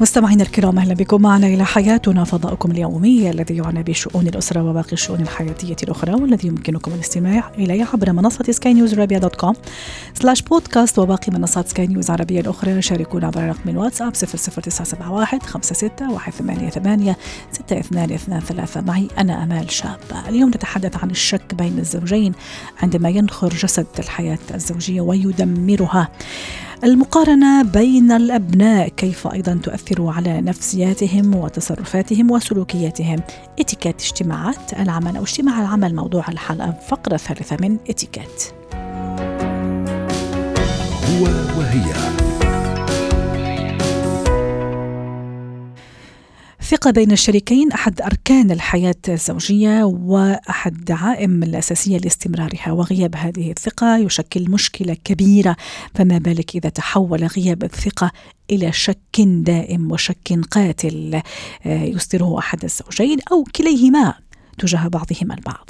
مستمعينا 0.00 0.42
الكرام 0.42 0.78
أهلا 0.78 0.94
بكم. 0.94 1.22
معنا 1.22 1.46
إلى 1.46 1.64
حياتنا 1.64 2.24
فضاؤكم 2.24 2.70
اليومي 2.70 3.30
الذي 3.30 3.56
يعنى 3.56 3.82
بشؤون 3.82 4.26
الأسرة 4.26 4.62
وباقي 4.62 4.92
الشؤون 4.92 5.20
الحياتية 5.20 5.76
الأخرى 5.82 6.14
والذي 6.14 6.48
يمكنكم 6.48 6.92
الاستماع 6.92 7.50
إليه 7.58 7.88
عبر 7.92 8.12
منصة 8.12 8.44
سكاي 8.50 8.74
نيوز 8.74 8.98
عربيه 8.98 9.18
dot 9.18 9.36
com 9.36 9.54
slash 10.14 10.42
podcast 10.42 10.98
وباقي 10.98 11.32
منصات 11.32 11.68
سكاي 11.68 11.86
نيوز 11.86 12.04
العربيه 12.04 12.40
الأخرى. 12.40 12.82
شاركونا 12.82 13.26
عبر 13.26 13.48
رقم 13.48 13.70
الواتساب 13.70 14.12
00971 14.14 15.40
56 15.62 15.90
188 16.46 17.14
6223 17.52 18.84
معي 18.86 19.08
أنا 19.18 19.44
أمال 19.44 19.70
شابه 19.70 20.28
اليوم 20.28 20.48
نتحدث 20.48 20.96
عن 21.02 21.10
الشك 21.10 21.54
بين 21.54 21.78
الزوجين 21.78 22.32
عندما 22.82 23.08
ينخر 23.08 23.48
جسد 23.48 23.86
الحياة 23.98 24.38
الزوجية 24.54 25.00
ويدمرها. 25.00 26.08
المقارنة 26.84 27.62
بين 27.62 28.12
الأبناء 28.12 28.88
كيف 28.88 29.26
أيضا 29.26 29.60
تؤثر 29.62 30.06
على 30.06 30.40
نفسياتهم 30.40 31.34
وتصرفاتهم 31.34 32.30
وسلوكياتهم؟ 32.30 33.20
إتيكيت 33.60 34.02
اجتماعات 34.02 34.72
العمل 34.72 35.16
أو 35.16 35.22
اجتماع 35.22 35.60
العمل 35.60 35.94
موضوع 35.94 36.28
الحلقة 36.28 36.74
فقرة 36.88 37.16
ثالثة 37.16 37.56
من 37.60 37.78
إتيكيت. 37.90 38.52
هو 41.08 41.24
وهي. 41.58 42.17
الثقة 46.68 46.90
بين 46.90 47.12
الشريكين 47.12 47.72
أحد 47.72 48.00
أركان 48.00 48.50
الحياة 48.50 48.94
الزوجية 49.08 49.84
وأحد 49.84 50.74
الدعائم 50.74 51.42
الأساسية 51.42 51.98
لاستمرارها 51.98 52.72
وغياب 52.72 53.16
هذه 53.16 53.50
الثقة. 53.50 53.96
يشكل 53.96 54.50
مشكلة 54.50 54.96
كبيرة 55.04 55.56
فما 55.94 56.18
بالك 56.18 56.56
إذا 56.56 56.68
تحول 56.68 57.24
غياب 57.24 57.64
الثقة 57.64 58.10
إلى 58.50 58.72
شك 58.72 59.20
دائم 59.20 59.92
وشك 59.92 60.40
قاتل 60.50 61.22
يصدره 61.66 62.38
أحد 62.38 62.64
الزوجين 62.64 63.18
أو 63.32 63.44
كليهما 63.56 64.14
تجاه 64.58 64.88
بعضهما 64.88 65.34
البعض. 65.34 65.67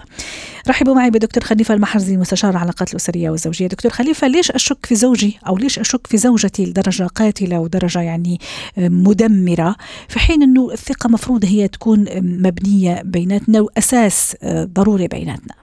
رحبوا 0.68 0.94
معي 0.94 1.10
بدكتور 1.10 1.44
خليفة 1.44 1.74
المحرزي 1.74 2.16
مستشار 2.16 2.50
العلاقات 2.50 2.90
الأسرية 2.90 3.30
والزوجية. 3.30 3.66
دكتور 3.66 3.92
خليفة 3.92 4.28
ليش 4.28 4.50
أشك 4.50 4.86
في 4.86 4.94
زوجي 4.94 5.38
أو 5.48 5.56
ليش 5.56 5.78
أشك 5.78 6.06
في 6.06 6.16
زوجتي 6.16 6.64
لدرجة 6.64 7.04
قاتلة 7.04 7.60
ودرجة 7.60 8.00
يعني 8.00 8.38
مدمرة؟ 8.78 9.76
في 10.08 10.18
حين 10.18 10.42
أنه 10.42 10.72
الثقة 10.72 11.08
مفروض 11.08 11.44
هي 11.44 11.68
تكون 11.68 12.04
مبنية 12.22 13.02
بيناتنا 13.04 13.60
وأساس 13.60 14.36
ضروري 14.44 15.08
بيناتنا. 15.08 15.54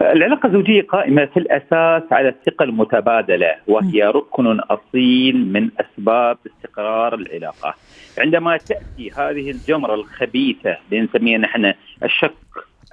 العلاقة 0.00 0.46
الزوجية 0.46 0.82
قائمة 0.82 1.26
في 1.26 1.36
الأساس 1.36 2.12
على 2.12 2.28
الثقة 2.28 2.62
المتبادلة 2.62 3.56
وهي 3.68 4.02
ركن 4.02 4.60
أصيل 4.60 5.52
من 5.52 5.70
أسباب 5.80 6.38
استقرار 6.46 7.14
العلاقة. 7.14 7.74
عندما 8.18 8.56
تأتي 8.56 9.10
هذه 9.16 9.50
الجمرة 9.50 9.94
الخبيثة 9.94 10.76
اللي 10.92 11.00
نسميها 11.00 11.38
نحن 11.38 11.72
الشك 12.04 12.34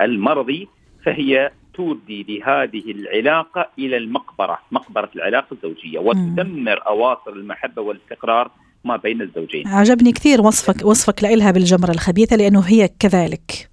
المرضي 0.01 0.67
فهي 1.07 1.51
تودي 1.73 2.23
بهذه 2.23 2.91
العلاقة 2.91 3.69
إلى 3.79 3.97
المقبرة 3.97 4.59
مقبرة 4.71 5.09
العلاقة 5.15 5.53
الزوجية 5.53 5.99
وتدمر 5.99 6.87
أواصر 6.87 7.31
المحبة 7.31 7.81
والاستقرار 7.81 8.51
ما 8.83 8.95
بين 8.95 9.21
الزوجين. 9.21 9.67
عجبني 9.67 10.11
كثير 10.11 10.41
وصفك 10.41 10.85
وصفك 10.85 11.23
لها 11.23 11.51
بالجمرة 11.51 11.91
الخبيثة 11.91 12.35
لأنه 12.35 12.59
هي 12.59 12.89
كذلك. 12.99 13.69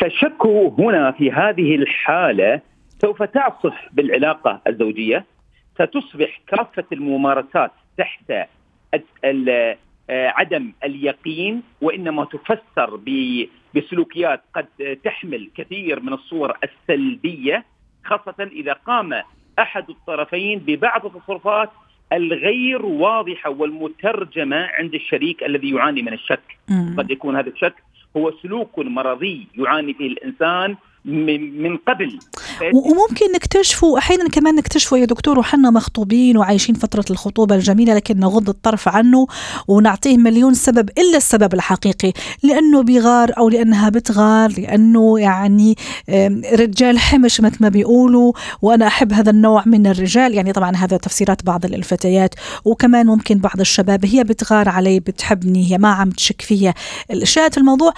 فالشك 0.00 0.46
هنا 0.78 1.10
في 1.10 1.30
هذه 1.30 1.74
الحالة 1.74 2.60
سوف 3.02 3.22
تعصف 3.22 3.74
بالعلاقة 3.92 4.60
الزوجية 4.66 5.24
ستصبح 5.74 6.40
كافة 6.46 6.84
الممارسات 6.92 7.70
تحت 7.98 8.32
عدم 10.10 10.72
اليقين 10.84 11.62
وإنما 11.80 12.24
تفسر 12.24 13.00
بسلوكيات 13.74 14.42
قد 14.54 14.66
تحمل 15.04 15.50
كثير 15.54 16.00
من 16.00 16.12
الصور 16.12 16.58
السلبية 16.64 17.64
خاصة 18.04 18.34
إذا 18.52 18.72
قام 18.72 19.22
أحد 19.58 19.90
الطرفين 19.90 20.58
ببعض 20.58 21.06
التصرفات 21.06 21.70
الغير 22.12 22.86
واضحة 22.86 23.50
والمترجمة 23.50 24.56
عند 24.56 24.94
الشريك 24.94 25.42
الذي 25.44 25.70
يعاني 25.70 26.02
من 26.02 26.12
الشك. 26.12 26.58
قد 26.98 27.10
يكون 27.10 27.36
هذا 27.36 27.48
الشك 27.50 27.74
هو 28.16 28.32
سلوك 28.42 28.78
مرضي 28.78 29.46
يعاني 29.58 29.94
فيه 29.94 30.06
الإنسان 30.06 30.76
من 31.04 31.76
قبل. 31.76 32.18
وممكن 32.74 33.32
نكتشفه 33.34 33.98
أحيانا 33.98 34.28
كمان 34.28 34.54
نكتشفه 34.54 34.98
يا 34.98 35.04
دكتور 35.04 35.38
وحنا 35.38 35.70
مخطوبين 35.70 36.36
وعايشين 36.36 36.74
فترة 36.74 37.04
الخطوبة 37.10 37.54
الجميلة 37.54 37.94
لكن 37.94 38.18
نغض 38.18 38.48
الطرف 38.48 38.88
عنه 38.88 39.26
ونعطيه 39.68 40.16
مليون 40.16 40.54
سبب 40.54 40.90
إلا 40.98 41.16
السبب 41.16 41.54
الحقيقي. 41.54 42.12
لأنه 42.42 42.82
بيغار 42.82 43.32
أو 43.38 43.48
لأنها 43.48 43.88
بتغار 43.88 44.52
لأنه 44.58 45.20
يعني 45.20 45.76
رجال 46.54 46.98
حمش 46.98 47.40
مثل 47.40 47.56
ما 47.60 47.68
بيقولوا 47.68 48.32
وأنا 48.62 48.86
أحب 48.86 49.12
هذا 49.12 49.30
النوع 49.30 49.62
من 49.66 49.86
الرجال. 49.86 50.34
يعني 50.34 50.52
طبعا 50.52 50.76
هذا 50.76 50.96
تفسيرات 50.96 51.44
بعض 51.44 51.64
الفتيات. 51.64 52.34
وكمان 52.64 53.06
ممكن 53.06 53.38
بعض 53.38 53.60
الشباب 53.60 54.06
هي 54.06 54.24
بتغار 54.24 54.68
علي 54.68 55.00
بتحبني 55.00 55.72
هي 55.72 55.78
ما 55.78 55.88
عم 55.88 56.10
تشك 56.10 56.42
فيها. 56.42 56.74
الشاهد 57.10 57.52
في 57.52 57.58
الموضوع 57.58 57.92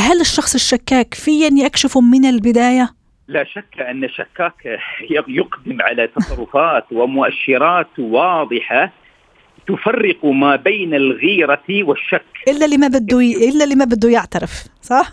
هل 0.00 0.20
الشخص 0.20 0.54
الشكاك 0.54 1.14
في 1.14 1.46
أن 1.46 1.58
يكشفه 1.58 2.00
من 2.00 2.24
البداية؟ 2.24 2.90
لا 3.28 3.44
شك 3.44 3.80
أن 3.80 4.04
الشكاك 4.04 4.80
يقدم 5.28 5.82
على 5.82 6.06
تصرفات 6.06 6.84
ومؤشرات 6.92 7.98
واضحة 7.98 8.92
تفرق 9.66 10.24
ما 10.24 10.56
بين 10.56 10.94
الغيرة 10.94 11.62
والشك 11.70 12.24
إلا 12.48 12.64
اللي 12.64 12.76
ما 12.76 12.88
بده 12.88 13.22
ي... 13.22 13.48
إلا 13.48 13.64
اللي 13.64 13.74
ما 13.74 13.84
بده 13.84 14.08
يعترف 14.08 14.64
صح؟ 14.80 15.06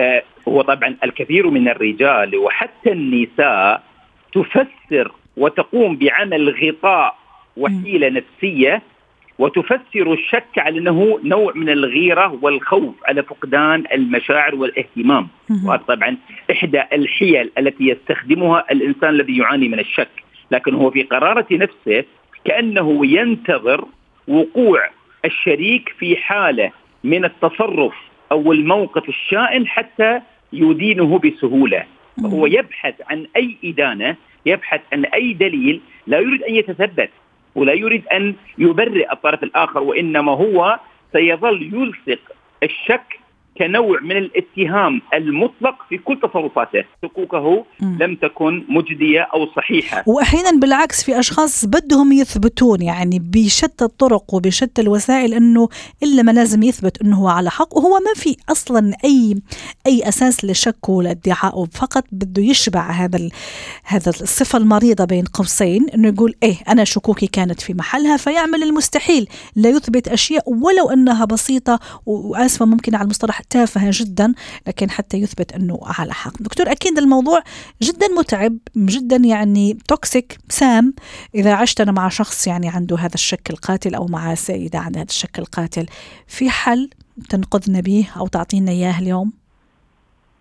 آه 0.00 0.22
هو 0.48 0.62
طبعا 0.62 0.96
الكثير 1.04 1.50
من 1.50 1.68
الرجال 1.68 2.36
وحتى 2.36 2.92
النساء 2.92 3.82
تفسر 4.34 5.12
وتقوم 5.36 5.96
بعمل 5.96 6.54
غطاء 6.62 7.18
وحيلة 7.56 8.08
نفسية 8.08 8.82
وتفسر 9.38 10.12
الشك 10.12 10.58
على 10.58 10.78
أنه 10.78 11.20
نوع 11.24 11.52
من 11.54 11.68
الغيرة 11.68 12.38
والخوف 12.42 12.94
على 13.04 13.22
فقدان 13.22 13.84
المشاعر 13.92 14.54
والاهتمام. 14.54 15.28
وهذا 15.64 15.82
طبعا 15.82 16.16
إحدى 16.50 16.82
الحيل 16.92 17.50
التي 17.58 17.88
يستخدمها 17.88 18.64
الإنسان 18.70 19.10
الذي 19.10 19.38
يعاني 19.38 19.68
من 19.68 19.78
الشك. 19.78 20.08
لكن 20.50 20.74
هو 20.74 20.90
في 20.90 21.02
قرارة 21.02 21.46
نفسه 21.52 22.04
كأنه 22.44 23.06
ينتظر 23.06 23.84
وقوع 24.28 24.90
الشريك 25.24 25.94
في 25.98 26.16
حالة 26.16 26.70
من 27.04 27.24
التصرف 27.24 27.94
أو 28.32 28.52
الموقف 28.52 29.08
الشائن 29.08 29.66
حتى 29.66 30.20
يدينه 30.52 31.18
بسهولة. 31.18 31.84
هو 32.24 32.46
يبحث 32.46 32.94
عن 33.10 33.26
أي 33.36 33.56
إدانة 33.64 34.16
يبحث 34.46 34.80
عن 34.92 35.04
أي 35.04 35.32
دليل 35.32 35.80
لا 36.06 36.18
يريد 36.18 36.42
أن 36.42 36.54
يتثبت. 36.54 37.10
ولا 37.54 37.72
يريد 37.72 38.06
أن 38.06 38.34
يبرئ 38.58 39.12
الطرف 39.12 39.42
الآخر 39.42 39.82
وإنما 39.82 40.32
هو 40.32 40.78
سيظل 41.12 41.62
يلصق 41.74 42.20
الشك 42.62 43.18
كنوع 43.58 44.00
من 44.00 44.16
الاتهام 44.16 45.00
المطلق 45.14 45.74
في 45.88 45.98
كل 45.98 46.20
تصرفاته. 46.20 46.84
حقوقه 47.02 47.64
لم 47.80 48.16
تكن 48.16 48.64
مجدية 48.68 49.20
أو 49.20 49.46
صحيحة. 49.56 50.04
وأحيانا 50.06 50.60
بالعكس 50.60 51.04
في 51.04 51.18
أشخاص 51.18 51.64
بدهم 51.64 52.12
يثبتون 52.12 52.82
يعني 52.82 53.18
بشتى 53.18 53.84
الطرق 53.84 54.34
وبشتى 54.34 54.82
الوسائل 54.82 55.34
أنه 55.34 55.68
إلا 56.02 56.22
ما 56.22 56.30
لازم 56.30 56.62
يثبت 56.62 57.02
أنه 57.02 57.16
هو 57.16 57.28
على 57.28 57.50
حق 57.50 57.76
وهو 57.76 57.98
ما 57.98 58.14
في 58.14 58.36
أصلا 58.48 58.92
أي 59.04 59.34
أي 59.86 60.08
أساس 60.08 60.44
لشك 60.44 60.88
ولا 60.88 61.10
ادعاء 61.10 61.64
فقط 61.64 62.04
بده 62.12 62.42
يشبع 62.42 62.90
هذا 62.90 63.28
هذا 63.84 64.10
الصفة 64.10 64.58
المريضة 64.58 65.04
بين 65.04 65.24
قوسين 65.24 65.88
أنه 65.94 66.08
يقول 66.08 66.34
إيه 66.42 66.56
أنا 66.68 66.84
شكوكي 66.84 67.26
كانت 67.26 67.60
في 67.60 67.74
محلها 67.74 68.16
فيعمل 68.16 68.62
المستحيل 68.62 69.28
لا 69.56 69.70
يثبت 69.70 70.08
أشياء 70.08 70.44
ولو 70.50 70.90
أنها 70.92 71.24
بسيطة 71.24 71.80
وآسفة 72.06 72.66
ممكن 72.66 72.94
على 72.94 73.04
المصطلح 73.04 73.40
تافهة 73.50 73.90
جدا 73.92 74.34
لكن 74.66 74.90
حتى 74.90 75.16
يثبت 75.16 75.52
أنه 75.52 75.80
على 75.82 76.12
حق. 76.12 76.42
دكتور 76.42 76.72
أكيد 76.72 76.98
الموضوع 76.98 77.42
جدا 77.82 78.08
متعب 78.18 78.58
جدا 78.76 79.16
يعني 79.16 79.78
توكسيك 79.88 80.38
سام. 80.48 80.94
إذا 81.34 81.54
عشت 81.54 81.80
أنا 81.80 81.92
مع 81.92 82.08
شخص 82.08 82.46
يعني 82.46 82.68
عنده 82.68 82.96
هذا 82.96 83.14
الشك 83.14 83.50
القاتل 83.50 83.94
أو 83.94 84.06
مع 84.06 84.34
سيدة 84.34 84.78
عندها 84.78 85.02
هذا 85.02 85.08
الشك 85.08 85.38
القاتل 85.38 85.86
في 86.26 86.50
حل 86.50 86.90
تنقذنا 87.30 87.80
به 87.80 88.08
أو 88.16 88.26
تعطينا 88.26 88.70
إياه 88.70 89.00
اليوم؟ 89.00 89.32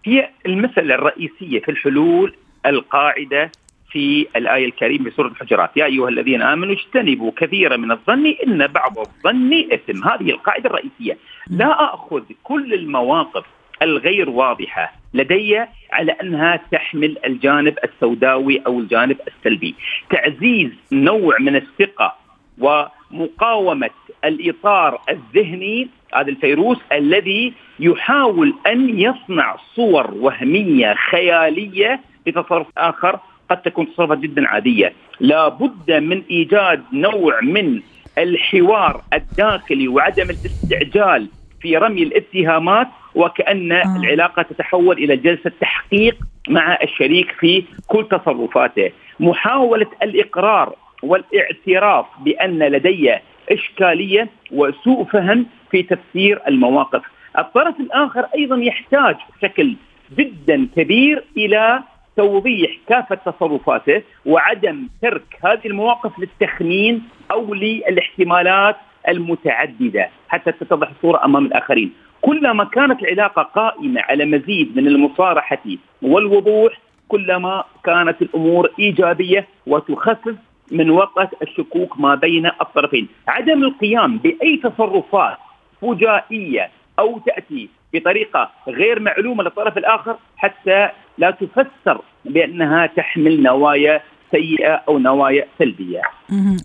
هي 0.06 0.30
المسألة 0.46 0.96
الرئيسية 0.96 1.60
في 1.60 1.72
الحلول 1.72 2.36
القاعدة 2.66 3.52
في 3.92 4.28
الآية 4.36 4.66
الكريمة 4.66 5.10
في 5.10 5.16
سورة 5.16 5.28
الحجرات. 5.28 5.78
يا 5.78 5.86
أيها 5.86 6.10
الذين 6.10 6.42
آمنوا 6.42 6.74
اجتنبوا 6.74 7.32
كثيرا 7.38 7.78
من 7.78 7.92
الظن 7.92 8.26
إن 8.48 8.68
بعض 8.68 9.00
الظن 9.00 9.54
إثم. 9.54 10.04
هذه 10.04 10.30
القاعدة 10.30 10.70
الرئيسية. 10.70 11.18
لا 11.50 11.94
أخذ 11.94 12.24
كل 12.44 12.74
المواقف 12.74 13.46
الغير 13.82 14.30
واضحة 14.30 14.94
لدي 15.14 15.66
على 15.92 16.12
أنها 16.12 16.60
تحمل 16.72 17.18
الجانب 17.26 17.78
السوداوي 17.84 18.62
أو 18.68 18.80
الجانب 18.80 19.18
السلبي. 19.28 19.76
تعزيز 20.10 20.72
نوع 20.92 21.38
من 21.40 21.56
الثقة 21.56 22.16
ومقاومة 22.60 23.90
الإطار 24.26 25.02
الذهني 25.10 25.88
هذا 26.16 26.30
الفيروس 26.30 26.78
الذي 26.92 27.54
يحاول 27.80 28.54
أن 28.68 29.00
يصنع 29.00 29.56
صور 29.76 30.14
وهمية 30.14 30.94
خيالية 30.94 32.00
لتصرف 32.28 32.68
آخر 32.78 33.20
قد 33.50 33.62
تكون 33.62 33.94
تصرفات 33.94 34.18
جدا 34.18 34.48
عادية. 34.48 34.94
لا 35.20 35.48
بد 35.48 35.92
من 35.92 36.24
إيجاد 36.32 36.84
نوع 36.94 37.42
من 37.42 37.82
الحوار 38.18 39.02
الداخلي 39.14 39.88
وعدم 39.88 40.30
الاستعجال 40.30 41.28
في 41.62 41.78
رمي 41.78 42.04
الاتهامات 42.04 42.88
وكأن 43.16 43.72
آه. 43.72 43.96
العلاقة 43.98 44.42
تتحول 44.42 44.98
إلى 44.98 45.18
جلسة 45.18 45.52
تحقيق 45.62 46.16
مع 46.50 46.78
الشريك 46.84 47.32
في 47.32 47.64
كل 47.88 48.08
تصرفاته. 48.12 48.92
محاولة 49.20 49.88
الإقرار 50.04 50.76
والاعتراف 51.04 52.06
بأن 52.20 52.60
لدي 52.60 53.16
إشكالية 53.52 54.30
وسوء 54.52 55.04
فهم 55.04 55.46
في 55.72 55.84
تفسير 55.84 56.42
المواقف. 56.48 57.02
الطرف 57.38 57.80
الآخر 57.80 58.26
أيضا 58.36 58.58
يحتاج 58.58 59.16
بشكل 59.36 59.76
جدا 60.18 60.68
كبير 60.76 61.24
إلى 61.38 61.84
توضيح 62.18 62.72
كافة 62.90 63.16
تصرفاته 63.16 64.04
وعدم 64.26 64.88
ترك 65.02 65.38
هذه 65.46 65.66
المواقف 65.66 66.20
للتخمين 66.20 67.04
أو 67.32 67.54
للاحتمالات 67.54 68.76
المتعددة 69.08 70.10
حتى 70.30 70.52
تتضح 70.52 70.90
الصورة 70.90 71.26
أمام 71.26 71.46
الآخرين. 71.46 71.94
كلما 72.22 72.64
كانت 72.64 73.02
العلاقة 73.02 73.42
قائمة 73.44 74.02
على 74.02 74.26
مزيد 74.26 74.78
من 74.78 74.88
المصارحة 74.88 75.64
والوضوح 76.02 76.74
كلما 77.08 77.64
كانت 77.84 78.22
الأمور 78.22 78.70
إيجابية 78.80 79.48
وتخفف 79.68 80.36
من 80.72 80.90
وقت 80.90 81.42
الشكوك 81.42 82.00
ما 82.00 82.16
بين 82.16 82.46
الطرفين. 82.46 83.08
عدم 83.28 83.64
القيام 83.64 84.18
بأي 84.18 84.58
تصرفات 84.58 85.38
فجائية 85.82 86.70
أو 87.00 87.20
تأتي 87.20 87.70
بطريقة 87.94 88.52
غير 88.68 89.00
معلومة 89.00 89.44
للطرف 89.44 89.78
الآخر 89.78 90.18
حتى 90.38 90.90
لا 91.18 91.32
تفسر 91.32 92.02
بأنها 92.26 92.86
تحمل 92.86 93.44
نوايا 93.44 94.02
سيئة 94.32 94.84
أو 94.88 95.00
نوايا 95.00 95.48
سلبية. 95.60 96.02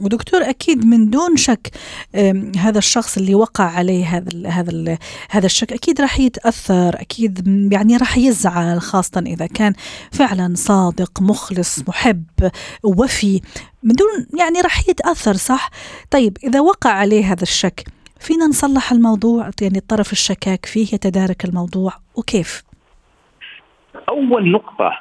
ودكتور 0.01 0.41
أكيد 0.41 0.87
من 0.87 1.11
دون 1.11 1.37
شك 1.37 1.69
هذا 2.59 2.79
الشخص 2.79 3.19
اللي 3.19 3.35
وقع 3.35 3.65
عليه 3.65 4.05
هذا 4.05 4.29
ال 4.35 4.47
هذا 4.47 4.71
ال 4.71 4.99
هذا 5.31 5.47
الشك 5.47 5.73
أكيد 5.73 6.01
راح 6.01 6.21
يتأثر 6.21 7.01
أكيد 7.01 7.49
يعني 7.73 7.97
راح 7.97 8.19
يزعل 8.19 8.81
خاصة 8.81 9.23
إذا 9.27 9.47
كان 9.47 9.73
فعلا 10.13 10.53
صادق 10.57 11.23
مخلص 11.23 11.89
محب 11.89 12.25
وفي 12.85 13.41
من 13.83 13.93
دون 13.95 14.41
يعني 14.41 14.61
راح 14.61 14.89
يتأثر 14.89 15.33
صح؟ 15.35 15.71
طيب 16.11 16.37
إذا 16.45 16.61
وقع 16.61 16.91
عليه 16.91 17.33
هذا 17.33 17.43
الشك 17.43 17.85
فينا 18.23 18.47
نصلح 18.47 18.93
الموضوع 18.93 19.51
يعني 19.63 19.79
الطرف 19.79 20.13
الشكاك 20.13 20.67
فيه 20.67 20.95
يتدارك 20.95 21.45
الموضوع. 21.45 21.93
وكيف؟ 22.17 22.63
أول 24.09 24.51
نقطة 24.51 24.99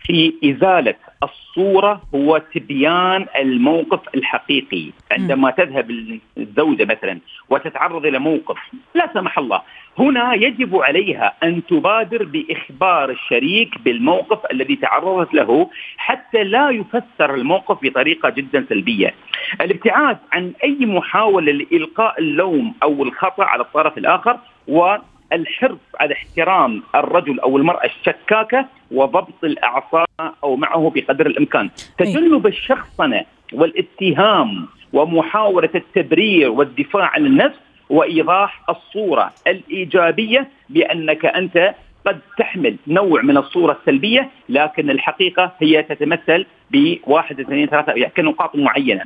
في 0.00 0.34
إزالة 0.44 0.94
الصورة 1.22 2.02
هو 2.14 2.42
تبيان 2.54 3.26
الموقف 3.38 4.00
الحقيقي. 4.14 4.92
عندما 5.10 5.50
تذهب 5.50 5.90
الزوجة 6.38 6.84
مثلا 6.84 7.20
وتتعرض 7.50 8.06
إلى 8.06 8.18
موقف 8.18 8.56
لا 8.94 9.10
سمح 9.14 9.38
الله 9.38 9.62
هنا 9.98 10.34
يجب 10.34 10.76
عليها 10.76 11.34
أن 11.42 11.66
تبادر 11.66 12.24
بإخبار 12.24 13.10
الشريك 13.10 13.78
بالموقف 13.78 14.38
الذي 14.52 14.76
تعرضت 14.76 15.34
له 15.34 15.70
حتى 15.96 16.19
لا 16.34 16.70
يفسر 16.70 17.34
الموقف 17.34 17.78
بطريقة 17.82 18.30
جدا 18.30 18.66
سلبية. 18.68 19.14
الابتعاد 19.60 20.18
عن 20.32 20.52
أي 20.64 20.86
محاولة 20.86 21.52
لإلقاء 21.52 22.18
اللوم 22.18 22.74
أو 22.82 23.02
الخطأ 23.02 23.44
على 23.44 23.62
الطرف 23.62 23.98
الآخر 23.98 24.38
و 24.68 24.96
الحرص 25.32 25.78
على 26.00 26.14
احترام 26.14 26.82
الرجل 26.94 27.40
أو 27.40 27.56
المرأة 27.56 27.84
الشكاكة 27.84 28.66
وضبط 28.90 29.44
الاعصاب 29.44 30.06
أو 30.44 30.56
معه 30.56 30.92
بقدر 30.94 31.26
الإمكان، 31.26 31.70
تجنب 31.98 32.46
الشخصنة 32.46 33.24
والاتهام 33.52 34.66
ومحاولة 34.92 35.70
التبرير 35.74 36.50
والدفاع 36.50 37.10
عن 37.14 37.26
النفس 37.26 37.58
وإيضاح 37.90 38.62
الصورة 38.70 39.32
الإيجابية 39.46 40.48
بأنك 40.68 41.26
أنت 41.26 41.74
قد 42.06 42.20
تحمل 42.38 42.76
نوع 42.86 43.22
من 43.22 43.36
الصورة 43.36 43.78
السلبية 43.80 44.30
لكن 44.48 44.90
الحقيقة 44.90 45.52
هي 45.60 45.82
تتمثل 45.82 46.46
بواحد 46.70 47.40
اثنين 47.40 47.66
ثلاثة 47.66 47.92
يعني 47.92 48.12
كنقاط 48.16 48.56
معينة. 48.56 49.04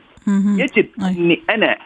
يجب 0.58 0.86
إني 1.18 1.40
أنا 1.50 1.76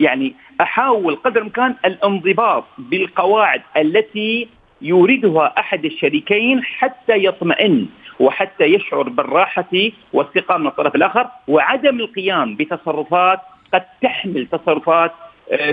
يعني 0.00 0.34
أحاول 0.60 1.16
قدر 1.16 1.40
الإمكان 1.40 1.74
الانضباط 1.84 2.64
بالقواعد 2.78 3.62
التي 3.76 4.48
يريدها 4.82 5.54
أحد 5.58 5.84
الشريكين 5.84 6.62
حتى 6.64 7.24
يطمئن 7.24 7.86
وحتى 8.20 8.64
يشعر 8.64 9.08
بالراحة 9.08 9.70
والثقة 10.12 10.56
من 10.58 10.66
الطرف 10.66 10.94
الآخر 10.94 11.28
وعدم 11.48 12.00
القيام 12.00 12.56
بتصرفات 12.56 13.40
قد 13.74 13.84
تحمل 14.02 14.46
تصرفات 14.46 15.12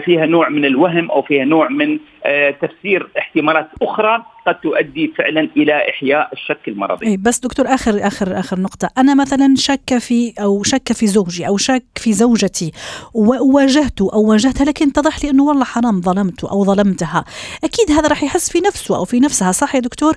فيها 0.05 0.25
نوع 0.25 0.49
من 0.49 0.65
الوهم 0.65 1.11
أو 1.11 1.21
فيها 1.21 1.45
نوع 1.45 1.69
من 1.69 1.99
آه، 2.25 2.51
تفسير 2.51 3.09
احتمالات 3.17 3.69
أخرى 3.81 4.25
قد 4.47 4.55
تؤدي 4.59 5.13
فعلا 5.17 5.49
إلى 5.57 5.89
إحياء 5.89 6.29
الشك 6.33 6.67
المرضي. 6.67 7.07
أي 7.07 7.17
بس 7.17 7.39
دكتور 7.39 7.67
آخر 7.67 8.07
آخر 8.07 8.39
آخر 8.39 8.59
نقطة، 8.59 8.89
أنا 8.97 9.15
مثلا 9.15 9.53
شك 9.57 9.97
في 9.97 10.33
أو 10.41 10.63
شك 10.63 10.93
في 10.93 11.07
زوجي 11.07 11.47
أو 11.47 11.57
شك 11.57 11.83
في 11.95 12.13
زوجتي 12.13 12.71
وواجهته 13.13 14.09
أو 14.13 14.29
واجهتها 14.29 14.65
لكن 14.65 14.87
اتضح 14.87 15.23
لي 15.23 15.29
إنه 15.29 15.43
والله 15.43 15.63
حرام 15.63 16.01
ظلمته 16.01 16.51
أو 16.51 16.63
ظلمتها، 16.63 17.25
أكيد 17.63 17.91
هذا 17.91 18.07
راح 18.07 18.23
يحس 18.23 18.51
في 18.51 18.59
نفسه 18.59 18.97
أو 18.97 19.05
في 19.05 19.19
نفسها 19.19 19.51
صح 19.51 19.75
يا 19.75 19.79
دكتور؟ 19.79 20.15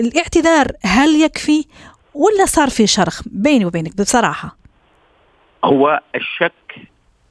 الاعتذار 0.00 0.66
هل 0.84 1.22
يكفي 1.22 1.64
ولا 2.14 2.46
صار 2.46 2.68
في 2.68 2.86
شرخ 2.86 3.22
بيني 3.26 3.64
وبينك 3.64 3.96
بصراحة؟ 3.96 4.56
هو 5.64 6.00
الشك 6.14 6.52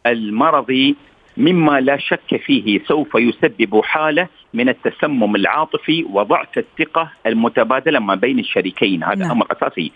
المرضي 0.06 0.96
مما 1.40 1.80
لا 1.80 1.98
شك 1.98 2.36
فيه 2.46 2.80
سوف 2.88 3.16
يسبب 3.16 3.82
حالة 3.84 4.28
من 4.54 4.70
التسمم 4.70 5.36
العاطفي 5.36 6.04
وضعف 6.04 6.58
الثقة 6.58 7.12
المتبادلة 7.26 8.00
ما 8.00 8.16
بين 8.16 8.40
الشريكين 8.40 9.04
هذا 9.04 9.16
نعم. 9.16 9.32
أمر 9.32 9.48
أساسي 9.52 9.92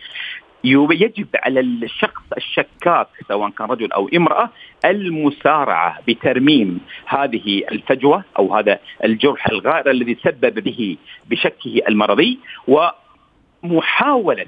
يجب 0.63 1.27
على 1.35 1.59
الشخص 1.59 2.23
الشكاك 2.37 3.07
سواء 3.27 3.49
كان 3.49 3.67
رجل 3.67 3.91
أو 3.91 4.09
امرأة 4.15 4.49
المسارعة 4.85 5.99
بترميم 6.07 6.79
هذه 7.05 7.63
الفجوة 7.71 8.23
أو 8.39 8.55
هذا 8.55 8.79
الجرح 9.03 9.47
الغائر 9.47 9.91
الذي 9.91 10.17
سبب 10.23 10.59
به 10.59 10.97
بشكه 11.29 11.81
المرضي 11.89 12.39
ومحاولة 13.63 14.45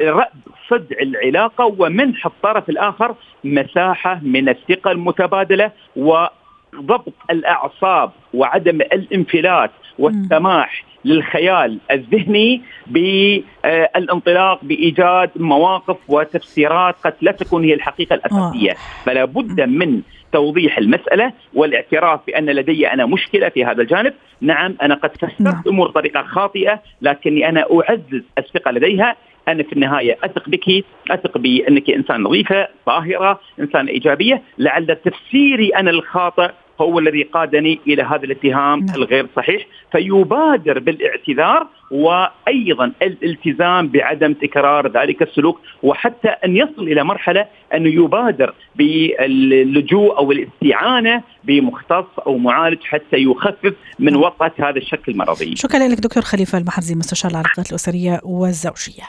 رأب 0.00 0.32
صدع 0.68 0.96
العلاقة 1.02 1.74
ومنح 1.78 2.26
الطرف 2.26 2.68
الآخر 2.68 3.14
مساحة 3.44 4.20
من 4.22 4.48
الثقة 4.48 4.90
المتبادلة 4.90 5.70
وضبط 5.96 7.12
الأعصاب 7.30 8.10
وعدم 8.34 8.80
الانفلات 8.80 9.70
والسماح 9.98 10.84
للخيال 11.04 11.78
الذهني 11.90 12.62
بالانطلاق 12.86 14.58
بإيجاد 14.62 15.30
مواقف 15.36 15.96
وتفسيرات 16.08 16.96
قد 17.04 17.14
لا 17.20 17.32
تكون 17.32 17.64
هي 17.64 17.74
الحقيقة 17.74 18.14
الأساسية، 18.14 18.76
فلا 19.04 19.24
بد 19.24 19.60
من 19.60 20.02
توضيح 20.32 20.78
المسألة 20.78 21.32
والاعتراف 21.54 22.20
بأن 22.26 22.46
لدي 22.46 22.88
أنا 22.92 23.06
مشكلة 23.06 23.48
في 23.48 23.64
هذا 23.64 23.82
الجانب، 23.82 24.14
نعم 24.40 24.76
أنا 24.82 24.94
قد 24.94 25.16
فسرت 25.16 25.40
نعم. 25.40 25.62
أمور 25.66 25.88
بطريقة 25.88 26.22
خاطئة 26.22 26.82
لكني 27.02 27.48
أنا 27.48 27.64
أعزز 27.72 28.22
الثقة 28.38 28.70
لديها. 28.70 29.16
أنا 29.48 29.62
في 29.62 29.72
النهاية 29.72 30.18
أثق 30.24 30.48
بك 30.48 30.84
أثق 31.10 31.38
بأنك 31.38 31.90
إنسان 31.90 32.22
نظيفة 32.22 32.68
طاهرة 32.86 33.40
انسان 33.60 33.86
إيجابية 33.86 34.42
لعل 34.58 34.96
تفسيري 35.04 35.68
أنا 35.68 35.90
الخاطئ 35.90 36.50
هو 36.80 36.98
الذي 36.98 37.22
قادني 37.22 37.80
إلى 37.86 38.02
هذا 38.02 38.24
الاتهام 38.24 38.78
نعم. 38.84 38.96
الغير 38.96 39.26
صحيح 39.36 39.66
فيبادر 39.92 40.78
بالإعتذار 40.78 41.66
وأيضا 41.90 42.92
الالتزام 43.02 43.88
بعدم 43.88 44.32
تكرار 44.32 44.88
ذلك 44.88 45.22
السلوك 45.22 45.60
وحتى 45.82 46.28
أن 46.28 46.56
يصل 46.56 46.82
إلى 46.82 47.04
مرحلة 47.04 47.46
أنه 47.74 47.88
يبادر 47.88 48.54
باللجوء 48.76 50.18
أو 50.18 50.32
الاستعانة 50.32 51.22
بمختص 51.44 52.18
أو 52.26 52.38
معالج 52.38 52.82
حتى 52.82 53.16
يخفف 53.16 53.74
من. 53.98 54.16
وطأة 54.16 54.52
هذا 54.58 54.78
الشكل 54.78 55.12
المرضي. 55.12 55.56
شكرا 55.56 55.88
لك 55.88 56.00
دكتور 56.00 56.22
خليفة 56.22 56.58
المحرزي 56.58 56.94
مستشار 56.94 57.30
العلاقات 57.30 57.70
الأسرية 57.70 58.20
والزوجية. 58.24 59.04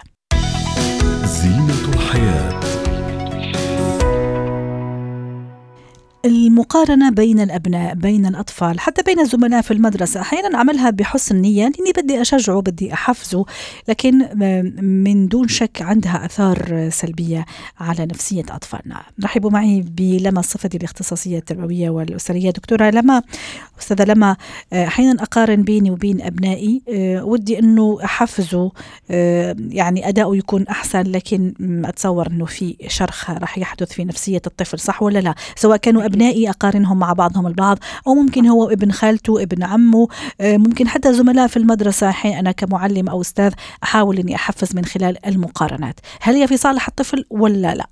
زينة 1.31 1.93
الحياة. 1.93 2.70
المقارنة 6.25 7.09
بين 7.09 7.39
الأبناء 7.39 7.93
بين 7.95 8.25
الأطفال 8.25 8.79
حتى 8.79 9.01
بين 9.01 9.19
الزملاء 9.19 9.61
في 9.61 9.71
المدرسة. 9.71 10.21
أحيانا 10.21 10.57
أعملها 10.57 10.89
بحسن 10.89 11.35
نية 11.35 11.63
لأني 11.63 11.91
بدي 11.97 12.21
أشجعه 12.21 12.61
بدي 12.61 12.93
أحفزه 12.93 13.45
لكن 13.87 14.37
من 15.03 15.27
دون 15.27 15.47
شك 15.47 15.81
عندها 15.81 16.25
أثار 16.25 16.89
سلبية 16.89 17.45
على 17.79 18.05
نفسية 18.05 18.43
أطفالنا. 18.49 19.01
رحبوا 19.23 19.49
معي 19.49 19.81
بلما 19.81 20.41
صفتي 20.41 20.77
الاختصاصية 20.77 21.37
التربوية 21.37 21.89
والأسرية. 21.89 22.51
دكتورة 22.51 22.89
لما 22.89 23.21
أستاذة 23.79 24.03
لما 24.03 24.35
أحيانا 24.73 25.23
أقارن 25.23 25.63
بيني 25.63 25.91
وبين 25.91 26.21
أبنائي 26.21 26.81
ودي 27.21 27.59
أنه 27.59 27.97
أحفزه 28.03 28.71
يعني 29.69 30.09
أداؤه 30.09 30.37
يكون 30.37 30.67
أحسن 30.67 31.01
لكن 31.01 31.53
أتصور 31.85 32.27
أنه 32.27 32.45
في 32.45 32.75
شرخ 32.87 33.29
راح 33.29 33.57
يحدث 33.57 33.91
في 33.91 34.05
نفسية 34.05 34.41
الطفل 34.47 34.79
صح 34.79 35.03
ولا 35.03 35.19
لا؟ 35.19 35.35
سواء 35.55 35.77
كانوا 35.77 36.05
أبنائي 36.11 36.49
أقارنهم 36.49 36.99
مع 36.99 37.13
بعضهم 37.13 37.47
البعض 37.47 37.77
أو 38.07 38.13
ممكن 38.13 38.45
هو 38.45 38.69
ابن 38.69 38.91
خالته 38.91 39.43
ابن 39.43 39.63
عمه 39.63 40.07
آه، 40.41 40.57
ممكن 40.57 40.87
حتى 40.87 41.13
زملاء 41.13 41.47
في 41.47 41.57
المدرسة. 41.57 42.11
حين 42.11 42.33
أنا 42.33 42.51
كمعلم 42.51 43.09
أو 43.09 43.21
أستاذ 43.21 43.53
أحاول 43.83 44.17
أني 44.17 44.35
أحفز 44.35 44.75
من 44.75 44.85
خلال 44.85 45.25
المقارنات. 45.27 45.99
هل 46.21 46.35
هي 46.35 46.47
في 46.47 46.57
صالح 46.57 46.87
الطفل 46.87 47.25
ولا 47.29 47.75
لا؟ 47.75 47.87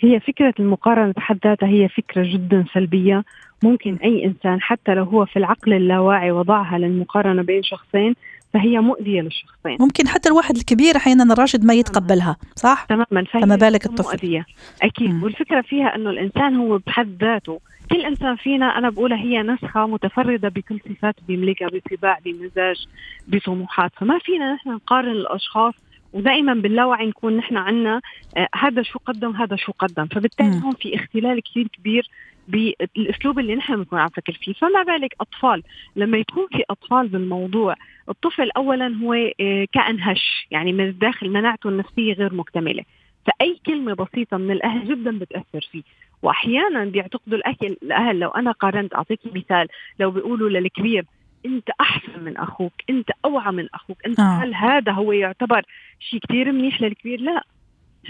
هي 0.00 0.20
فكرة 0.20 0.54
المقارنة 0.60 1.12
بحد 1.12 1.38
ذاتها 1.44 1.68
هي 1.68 1.88
فكرة 1.88 2.22
جدا 2.32 2.64
سلبية. 2.74 3.24
ممكن 3.62 3.96
أي 4.04 4.24
إنسان 4.24 4.60
حتى 4.60 4.94
لو 4.94 5.04
هو 5.04 5.26
في 5.26 5.38
العقل 5.38 5.72
اللاواعي 5.72 6.32
وضعها 6.32 6.78
للمقارنة 6.78 7.42
بين 7.42 7.62
شخصين 7.62 8.14
فهي 8.52 8.80
مؤذية 8.80 9.20
للشخصين. 9.20 9.76
ممكن 9.80 10.08
حتى 10.08 10.28
الواحد 10.28 10.56
الكبير 10.56 10.96
أحيانا 10.96 11.32
الراشد 11.32 11.64
ما 11.64 11.74
يتقبلها 11.74 12.36
صح؟ 12.56 12.86
تماما 12.88 13.24
فما 13.32 13.56
بالك 13.56 13.86
الطفل؟ 13.86 14.08
مؤذية. 14.08 14.46
أكيد. 14.82 15.10
م. 15.10 15.22
والفكرة 15.22 15.60
فيها 15.60 15.94
أنه 15.94 16.10
الإنسان 16.10 16.56
هو 16.56 16.78
بحد 16.86 17.16
ذاته. 17.20 17.60
كل 17.90 18.00
إنسان 18.00 18.36
فينا 18.36 18.78
أنا 18.78 18.90
بقولها 18.90 19.18
هي 19.18 19.42
نسخة 19.42 19.86
متفردة 19.86 20.48
بكل 20.48 20.80
صفات 20.88 21.14
بيملكها 21.28 21.68
بطباع 21.68 22.18
بمزاج 22.24 22.86
بطموحات. 23.28 23.92
فما 23.96 24.18
فينا 24.18 24.54
نحن 24.54 24.68
نقارن 24.68 25.10
الأشخاص 25.10 25.74
ودائما 26.12 26.54
باللاوعي 26.54 27.06
نكون 27.06 27.36
نحن 27.36 27.56
عنا 27.56 28.00
آه 28.36 28.48
هذا 28.54 28.82
شو 28.82 28.98
قدم 29.06 29.36
هذا 29.36 29.56
شو 29.56 29.72
قدم. 29.78 30.06
فبالتالي 30.06 30.60
هون 30.64 30.72
في 30.72 30.96
اختلال 30.96 31.42
كثير 31.42 31.68
كبير 31.78 32.10
بالأسلوب 32.48 33.38
اللي 33.38 33.54
نحن 33.54 33.76
بنكون 33.76 33.98
عم 33.98 34.06
نفكر 34.06 34.32
فيه. 34.32 34.52
فما 34.52 34.82
بالك 34.82 35.14
أطفال 35.20 35.62
لما 35.96 36.18
يكون 36.18 36.46
في 36.52 36.64
أطفال 36.70 37.08
بالموضوع 37.08 37.74
الطفل 38.08 38.50
اولا 38.50 38.96
هو 39.02 39.14
آه، 39.14 39.66
كائن 39.72 40.00
هش 40.00 40.46
يعني 40.50 40.72
من 40.72 40.88
الداخل 40.88 41.30
مناعته 41.30 41.68
النفسية 41.68 42.12
غير 42.12 42.34
مكتملة. 42.34 42.84
فأي 43.26 43.60
كلمة 43.66 43.94
بسيطة 43.94 44.36
من 44.36 44.50
الأهل 44.50 44.88
جدا 44.88 45.18
بتأثر 45.18 45.68
فيه. 45.72 45.82
واحيانا 46.22 46.84
بيعتقدوا 46.84 47.38
الأهل 47.38 47.76
الأهل 47.82 48.20
لو 48.20 48.28
أنا 48.28 48.52
قارنت 48.52 48.94
أعطيك 48.94 49.20
مثال 49.34 49.68
لو 50.00 50.10
بيقولوا 50.10 50.48
للكبير 50.48 51.04
أنت 51.46 51.70
أحسن 51.80 52.24
من 52.24 52.36
أخوك 52.36 52.72
أنت 52.90 53.10
أوعى 53.24 53.52
من 53.52 53.68
أخوك 53.74 54.06
أنت 54.06 54.20
آه. 54.20 54.22
هل 54.22 54.54
هذا 54.54 54.92
هو 54.92 55.12
يعتبر 55.12 55.62
شيء 56.00 56.20
كثير 56.20 56.52
منيح 56.52 56.82
للكبير؟ 56.82 57.20
لا. 57.20 57.44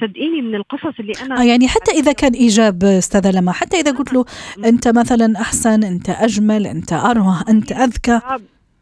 صدقيني 0.01 0.43
من 0.43 0.55
القصص 0.55 1.01
اللي 1.01 1.13
أنا 1.23 1.41
آه 1.41 1.45
يعني 1.45 1.69
حتى 1.69 1.93
إذا 1.93 2.13
كان 2.13 2.33
إيجاب 2.33 2.85
أستاذة 2.85 3.31
لما 3.31 3.53
حتى 3.53 3.77
إذا 3.77 3.91
قلت 3.91 4.13
له 4.13 4.25
أنت 4.65 4.89
مثلا 4.89 5.41
أحسن 5.41 5.85
أنت 5.85 6.11
أجمل 6.11 6.67
أنت 6.67 6.93
أروع 6.93 7.41
أنت 7.49 7.73
أذكى. 7.73 8.21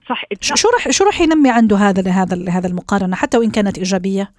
صح 0.08 0.24
شو 0.40 0.68
راح 0.68 0.90
شو 0.90 1.04
راح 1.04 1.20
ينمي 1.20 1.50
عنده 1.50 1.76
هذا 1.76 2.10
هذا 2.10 2.50
هذا 2.50 2.66
المقارنة 2.68 3.16
حتى 3.16 3.38
وإن 3.38 3.50
كانت 3.50 3.78
إيجابية؟ 3.78 4.30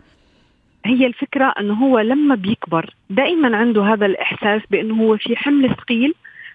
هي 0.85 1.05
الفكرة 1.05 1.53
إنه 1.59 1.73
هو 1.73 1.99
لما 1.99 2.35
بيكبر 2.35 2.93
دائما 3.09 3.57
عنده 3.57 3.83
هذا 3.83 4.05
الإحساس 4.05 4.61
بإنه 4.71 5.03
هو 5.03 5.17
في 5.17 5.35
حمل 5.35 5.75
ثقيل 5.75 6.13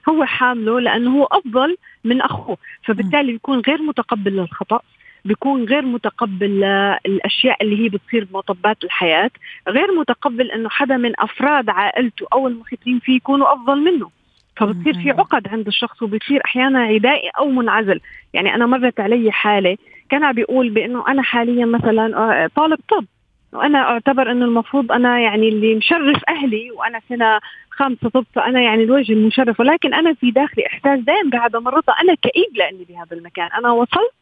هو 0.09 0.25
حامله 0.25 0.81
لأنه 0.81 1.19
هو 1.19 1.25
أفضل 1.25 1.77
من 2.05 2.21
أخوه 2.23 2.57
فبالتالي 2.85 3.33
بيكون 3.33 3.61
غير 3.61 3.83
متقبل 3.83 4.37
للخطأ. 4.37 4.81
بيكون 5.25 5.65
غير 5.65 5.83
متقبل 5.83 6.65
الاشياء 7.07 7.63
اللي 7.63 7.85
هي 7.85 7.89
بتصير 7.89 8.25
بمطبات 8.25 8.85
الحياة 8.85 9.31
غير 9.69 9.93
متقبل 9.93 10.51
إنه 10.51 10.69
حدا 10.69 10.97
من 10.97 11.13
أفراد 11.19 11.71
عائلته 11.71 12.27
أو 12.33 12.49
المحيطين 12.49 12.99
فيه 12.99 13.17
يكونوا 13.17 13.53
أفضل 13.53 13.81
منه. 13.81 14.11
فبتصير 14.57 14.95
في 14.95 15.11
عقد 15.11 15.49
عند 15.49 15.67
الشخص 15.67 16.03
وبصير 16.03 16.41
أحيانا 16.45 16.79
عدائي 16.79 17.31
أو 17.39 17.51
منعزل. 17.51 18.01
يعني 18.35 18.55
أنا 18.55 18.67
مرت 18.67 19.01
علي 19.01 19.33
حالة 19.33 19.77
كان 20.11 20.25
عم 20.25 20.33
بيقول 20.35 20.71
بإنه 20.71 21.05
أنا 21.09 21.23
حاليا 21.23 21.67
مثلا 21.67 22.17
آه، 22.17 22.51
طالب 22.57 22.79
طب. 22.89 23.05
وأنا 23.53 23.79
أعتبر 23.79 24.31
إنه 24.31 24.45
المفروض 24.45 24.93
أنا 24.93 25.21
يعني 25.21 25.49
اللي 25.49 25.75
مشرف 25.75 26.23
أهلي 26.29 26.71
وأنا 26.71 27.01
سنة 27.09 27.41
خامسة 27.71 28.09
طب 28.09 28.27
فأنا 28.35 28.61
يعني 28.61 28.83
الوجه 28.85 29.13
المشرف. 29.13 29.61
ولكن 29.61 29.95
أنا 29.95 30.15
في 30.15 30.31
داخلي 30.31 30.67
إحساس 30.67 31.01
دائم 31.01 31.31
بعد 31.31 31.57
مرته 31.57 31.93
أنا 32.03 32.15
كئيب 32.15 32.57
لأني 32.57 32.87
بهذا 32.89 33.17
المكان. 33.17 33.49
أنا 33.59 33.71
وصلت 33.71 34.13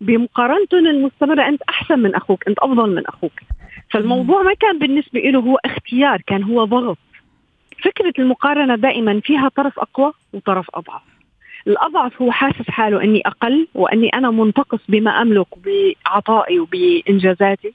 بمقارنتهم 0.00 0.86
المستمرة 0.86 1.48
أنت 1.48 1.62
أحسن 1.68 1.98
من 1.98 2.14
أخوك 2.14 2.48
أنت 2.48 2.58
أفضل 2.58 2.94
من 2.94 3.06
أخوك. 3.06 3.40
فالموضوع 3.90 4.42
ما 4.42 4.54
كان 4.54 4.78
بالنسبة 4.78 5.20
له 5.20 5.38
هو 5.38 5.58
اختيار 5.64 6.22
كان 6.26 6.42
هو 6.42 6.64
ضغط. 6.64 6.98
فكرة 7.84 8.12
المقارنة 8.18 8.76
دائما 8.76 9.20
فيها 9.20 9.48
طرف 9.48 9.78
أقوى 9.78 10.12
وطرف 10.32 10.66
أضعف. 10.74 11.02
الأضعف 11.66 12.22
هو 12.22 12.32
حاسس 12.32 12.70
حاله 12.70 13.02
أني 13.02 13.22
أقل 13.26 13.68
وأني 13.74 14.08
أنا 14.08 14.30
منتقص 14.30 14.80
بما 14.88 15.22
أملك 15.22 15.46
بعطائي 15.64 16.58
وبإنجازاتي. 16.60 17.72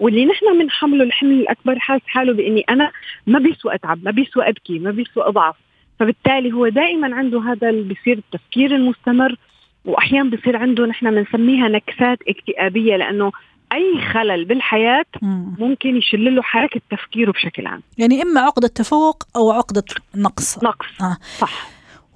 واللي 0.00 0.26
نحن 0.26 0.58
بنحمله 0.58 1.04
الحمل 1.04 1.32
الأكبر 1.32 1.78
حاسس 1.78 2.06
حاله 2.06 2.32
بأني 2.32 2.64
أنا 2.70 2.90
ما 3.26 3.38
بيسوى 3.38 3.74
أتعب 3.74 3.98
ما 4.04 4.10
بيسوى 4.10 4.48
أبكي 4.48 4.78
ما 4.78 4.90
بيسوى 4.90 5.24
أضعف. 5.24 5.54
فبالتالي 6.00 6.52
هو 6.52 6.68
دائما 6.68 7.14
عنده 7.14 7.40
هذا 7.40 7.70
بصير 7.70 8.18
التفكير 8.18 8.74
المستمر 8.74 9.36
وأحيانا 9.84 10.30
بصير 10.30 10.56
عنده 10.56 10.86
نحن 10.86 11.10
بنسميها 11.10 11.68
نكسات 11.68 12.18
اكتئابية 12.28 12.96
لأنه 12.96 13.32
أي 13.72 14.00
خلل 14.12 14.44
بالحياة 14.44 15.04
ممكن 15.58 15.96
يشل 15.96 16.34
له 16.34 16.42
حركه 16.42 16.80
تفكيره 16.90 17.32
بشكل 17.32 17.66
عام. 17.66 17.82
يعني 17.98 18.22
إما 18.22 18.40
عقدة 18.40 18.68
تفوق 18.68 19.22
أو 19.36 19.50
عقدة 19.50 19.84
نقص. 20.14 20.64
نقص 20.64 21.02
آه. 21.02 21.16
صح. 21.38 21.68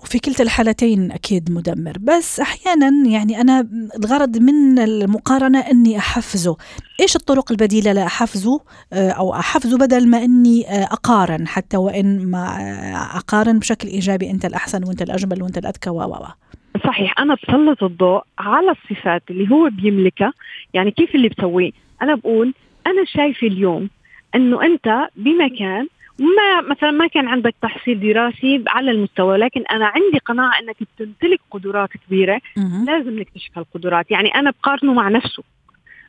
وفي 0.02 0.18
كلتا 0.18 0.42
الحالتين 0.42 1.12
أكيد 1.12 1.50
مدمر. 1.50 1.92
بس 2.00 2.40
أحيانا 2.40 3.08
يعني 3.08 3.40
أنا 3.40 3.68
الغرض 3.96 4.38
من 4.38 4.78
المقارنة 4.78 5.58
إني 5.58 5.98
أحفزه. 5.98 6.56
إيش 7.00 7.16
الطرق 7.16 7.52
البديلة 7.52 7.92
لأحفزه؟ 7.92 8.60
آه، 8.92 9.10
أو 9.10 9.34
أحفزه 9.34 9.78
بدل 9.78 10.08
ما 10.08 10.24
إني 10.24 10.68
آه، 10.68 10.84
أقارن 10.84 11.48
حتى 11.48 11.76
وإن 11.76 12.26
ما 12.26 12.46
آه، 12.60 13.16
أقارن 13.16 13.58
بشكل 13.58 13.88
إيجابي 13.88 14.30
أنت 14.30 14.44
الأحسن 14.44 14.84
وأنت 14.84 15.02
الأجمل 15.02 15.42
وأنت 15.42 15.58
الأذكى 15.58 15.90
و. 15.90 16.26
صحيح 16.84 17.14
أنا 17.18 17.34
بسلط 17.34 17.84
الضوء 17.84 18.22
على 18.38 18.70
الصفات 18.70 19.22
اللي 19.30 19.50
هو 19.50 19.70
بيملكها. 19.72 20.32
يعني 20.74 20.90
كيف 20.90 21.14
اللي 21.14 21.28
بسويه؟ 21.28 21.70
أنا 22.02 22.14
بقول 22.14 22.54
أنا 22.86 23.04
شايفة 23.04 23.46
اليوم 23.46 23.90
إنه 24.34 24.62
أنت 24.62 25.08
بمكان 25.16 25.86
ما 26.18 26.60
مثلا 26.70 26.90
ما 26.90 27.06
كان 27.06 27.28
عندك 27.28 27.54
تحصيل 27.62 28.00
دراسي 28.00 28.64
على 28.66 28.90
المستوى 28.90 29.36
لكن 29.36 29.64
أنا 29.70 29.86
عندي 29.86 30.18
قناعة 30.18 30.58
إنك 30.60 30.76
بتمتلك 30.80 31.40
قدرات 31.50 31.88
كبيرة 32.06 32.40
لازم 32.86 33.18
نكتشف 33.18 33.58
هالقدرات. 33.58 34.10
يعني 34.10 34.34
أنا 34.34 34.50
بقارنه 34.50 34.92
مع 34.92 35.08
نفسه 35.08 35.42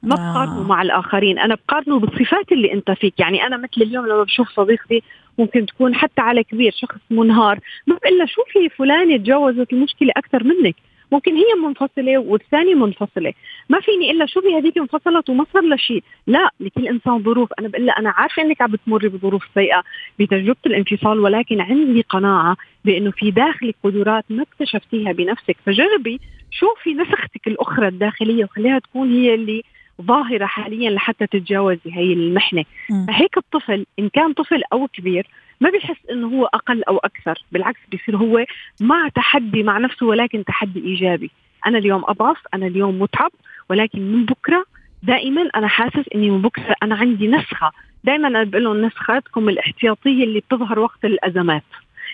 ما 0.04 0.16
آه. 0.16 0.34
بقارنه 0.34 0.64
مع 0.64 0.82
الآخرين. 0.82 1.40
أنا 1.40 1.56
بقارنه 1.56 2.00
بالصفات 2.00 2.52
اللي 2.52 2.74
أنت 2.74 2.92
فيك. 2.92 3.20
يعني 3.20 3.48
أنا 3.48 3.58
مثل 3.58 3.82
اليوم 3.82 4.06
لما 4.06 4.24
بشوف 4.24 4.50
صديقتي 4.50 5.04
ممكن 5.38 5.66
تكون 5.66 5.96
حتى 5.96 6.22
على 6.22 6.44
كبير 6.44 6.72
شخص 6.72 7.00
منهار. 7.10 7.60
ما 7.88 7.96
بقول 7.96 8.30
شوفي 8.30 8.70
فلانه 8.70 9.18
تجاوزت 9.18 9.74
المشكلة 9.74 10.12
أكثر 10.18 10.44
منك. 10.44 10.76
ممكن 11.12 11.36
هي 11.36 11.54
منفصلة 11.64 12.18
والثانية 12.18 12.76
منفصلة. 12.76 13.34
ما 13.70 13.80
فيني 13.80 14.12
الا 14.12 14.26
شوفي 14.26 14.56
هذيك 14.56 14.78
انفصلت 14.78 15.30
وما 15.30 15.46
صار 15.54 15.64
لها 15.64 15.78
شيء. 15.78 16.04
لا 16.28 16.50
لكل 16.60 16.88
إنسان 16.88 17.24
ظروف. 17.24 17.50
أنا 17.60 17.68
بقول 17.68 17.86
لها 17.86 18.00
أنا 18.00 18.10
عارفة 18.10 18.42
إنك 18.42 18.62
عم 18.62 18.72
بتمري 18.72 19.10
بظروف 19.10 19.44
سيئة 19.54 19.84
بتجربة 20.20 20.60
الانفصال 20.66 21.20
ولكن 21.20 21.62
عندي 21.62 22.02
قناعة 22.02 22.58
بأنه 22.86 23.12
في 23.12 23.32
داخلك 23.32 23.76
قدرات 23.84 24.26
ما 24.30 24.44
اكتشفتيها 24.44 25.12
بنفسك. 25.12 25.58
فجربي 25.66 26.20
شوفي 26.52 26.94
نسختك 26.94 27.48
الأخرى 27.48 27.88
الداخلية 27.88 28.44
وخليها 28.44 28.80
تكون 28.80 29.14
هي 29.14 29.34
اللي 29.34 29.64
ظاهرة 30.02 30.46
حاليا 30.46 30.90
لحتى 30.90 31.28
تتجاوزي 31.28 31.80
هي 31.86 32.14
المحنة. 32.14 32.66
م. 32.90 33.06
فهيك 33.06 33.38
الطفل 33.38 33.86
إن 34.00 34.10
كان 34.10 34.34
طفل 34.34 34.62
أو 34.74 34.88
كبير 34.88 35.28
ما 35.62 35.70
بيحس 35.70 35.98
إنه 36.12 36.28
هو 36.28 36.46
أقل 36.46 36.84
أو 36.84 36.98
أكثر 36.98 37.44
بالعكس 37.52 37.80
بيصير 37.92 38.18
هو 38.18 38.46
مع 38.82 39.10
تحدي 39.16 39.64
مع 39.64 39.78
نفسه 39.78 40.06
ولكن 40.06 40.44
تحدي 40.44 40.80
إيجابي. 40.80 41.32
أنا 41.66 41.78
اليوم 41.78 42.04
أضعف 42.08 42.38
أنا 42.54 42.68
اليوم 42.68 43.00
متعب 43.00 43.32
ولكن 43.70 44.00
من 44.02 44.26
بكرة 44.26 44.66
دائما 45.04 45.50
أنا 45.56 45.68
حاسس 45.68 46.06
إني 46.16 46.30
من 46.30 46.42
بكرة 46.42 46.76
أنا 46.84 46.96
عندي 46.96 47.28
نسخة. 47.28 47.72
دائما 48.04 48.28
أنا 48.28 48.44
بقول 48.44 48.64
لهم 48.64 48.86
نسختكم 48.86 49.50
الاحتياطية 49.50 50.24
اللي 50.24 50.40
بتظهر 50.40 50.80
وقت 50.80 51.06
الأزمات. 51.06 51.64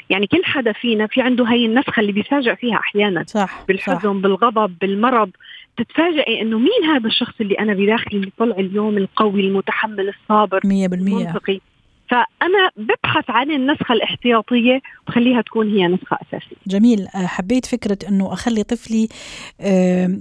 يعني 0.09 0.27
كل 0.27 0.45
حدا 0.45 0.71
فينا 0.71 1.07
في 1.07 1.21
عنده 1.21 1.45
هي 1.45 1.65
النسخة 1.65 1.99
اللي 1.99 2.11
بيفاجئ 2.11 2.55
فيها 2.55 2.75
أحيانا. 2.75 3.23
صح 3.27 3.65
بالحزن 3.67 3.99
صح. 3.99 4.21
بالغضب 4.21 4.75
بالمرض. 4.81 5.29
تتفاجئي 5.77 6.41
إنه 6.41 6.59
مين 6.59 6.83
هذا 6.95 7.07
الشخص 7.07 7.33
اللي 7.41 7.59
أنا 7.59 7.73
بداخلي 7.73 8.17
اللي 8.19 8.31
طلع 8.37 8.55
اليوم 8.55 8.97
القوي 8.97 9.41
المتحمل 9.41 10.09
الصابر؟ 10.09 10.59
100% 10.59 10.65
المنطقي. 10.65 11.59
فأنا 12.09 12.71
ببحث 12.77 13.29
عن 13.29 13.51
النسخة 13.51 13.93
الاحتياطية 13.93 14.81
بخليها 15.07 15.41
تكون 15.41 15.71
هي 15.71 15.87
نسخة 15.87 16.17
أساسية. 16.21 16.55
جميل. 16.67 17.07
آه، 17.15 17.25
حبيت 17.25 17.65
فكرة 17.65 17.97
إنه 18.09 18.33
أخلي 18.33 18.63
طفلي 18.63 19.07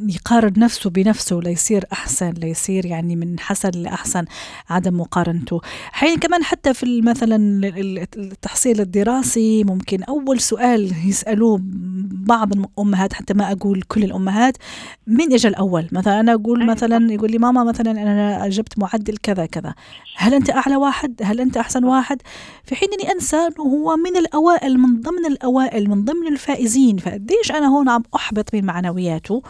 يقارن 0.08 0.52
نفسه 0.56 0.90
بنفسه 0.90 1.40
ليصير 1.44 1.84
أحسن 1.92 2.30
ليصير 2.30 2.86
يعني 2.86 3.16
من 3.16 3.40
حسن 3.40 3.70
لأحسن 3.82 4.24
عدم 4.70 5.00
مقارنته. 5.00 5.60
حين 5.92 6.18
كمان 6.18 6.44
حتى 6.44 6.74
في 6.74 7.02
مثلا 7.02 7.36
التحصيل 8.16 8.80
الدراسي 8.80 9.64
ممكن 9.64 10.02
أول 10.02 10.40
سؤال 10.40 10.92
يسألوه 11.08 11.60
بعض 12.26 12.52
الأمهات 12.52 13.12
حتى 13.12 13.34
ما 13.34 13.52
أقول 13.52 13.82
كل 13.82 14.04
الأمهات 14.04 14.56
مين 15.06 15.32
اجى 15.32 15.48
الأول؟ 15.48 15.88
مثلا 15.92 16.20
أنا 16.20 16.34
أقول 16.34 16.66
مثلا 16.66 17.12
يقول 17.12 17.30
لي 17.30 17.38
ماما 17.38 17.64
مثلا 17.64 17.90
أنا 17.90 18.48
جبت 18.48 18.78
معدل 18.78 19.16
كذا 19.16 19.46
كذا. 19.46 19.74
هل 20.16 20.34
أنت 20.34 20.50
أعلى 20.50 20.76
واحد؟ 20.76 21.20
هل 21.22 21.40
أنت 21.40 21.58
احسن 21.74 21.84
واحد 21.84 22.22
في 22.64 22.74
حين 22.74 22.88
إني 22.92 23.12
أنسى 23.12 23.36
إنه 23.36 23.64
هو 23.64 23.96
من 23.96 24.16
الأوائل 24.16 24.78
من 24.78 25.00
ضمن 25.00 25.26
الأوائل 25.26 25.90
من 25.90 26.04
ضمن 26.04 26.26
الفائزين 26.26 26.96
فقديش 26.96 27.50
أنا 27.50 27.66
هون 27.66 27.88
عم 27.88 28.02
أحبط 28.16 28.54
من 28.54 28.64
معنوياته 28.64 29.42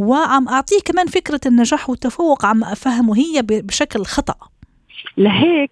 وعم 0.00 0.48
أعطيه 0.48 0.80
كمان 0.84 1.06
فكرة 1.06 1.40
النجاح 1.46 1.90
والتفوق 1.90 2.46
عم 2.46 2.64
أفهمه 2.64 3.16
هي 3.16 3.42
بشكل 3.42 4.04
خطأ. 4.04 4.34
لهيك 5.16 5.70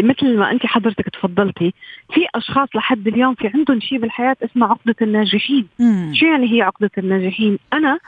مثل 0.00 0.36
ما 0.36 0.50
انت 0.50 0.66
حضرتك 0.66 1.08
تفضلتي 1.08 1.74
في 2.14 2.20
أشخاص 2.34 2.68
لحد 2.74 3.08
اليوم 3.08 3.34
في 3.34 3.50
عندهم 3.54 3.80
شيء 3.80 3.98
بالحياة 3.98 4.36
اسمه 4.42 4.66
عقدة 4.66 4.94
الناجحين. 5.02 5.66
شو 6.12 6.26
يعني 6.26 6.52
هي 6.52 6.62
عقدة 6.62 6.90
الناجحين؟ 6.98 7.58
أنا 7.72 7.98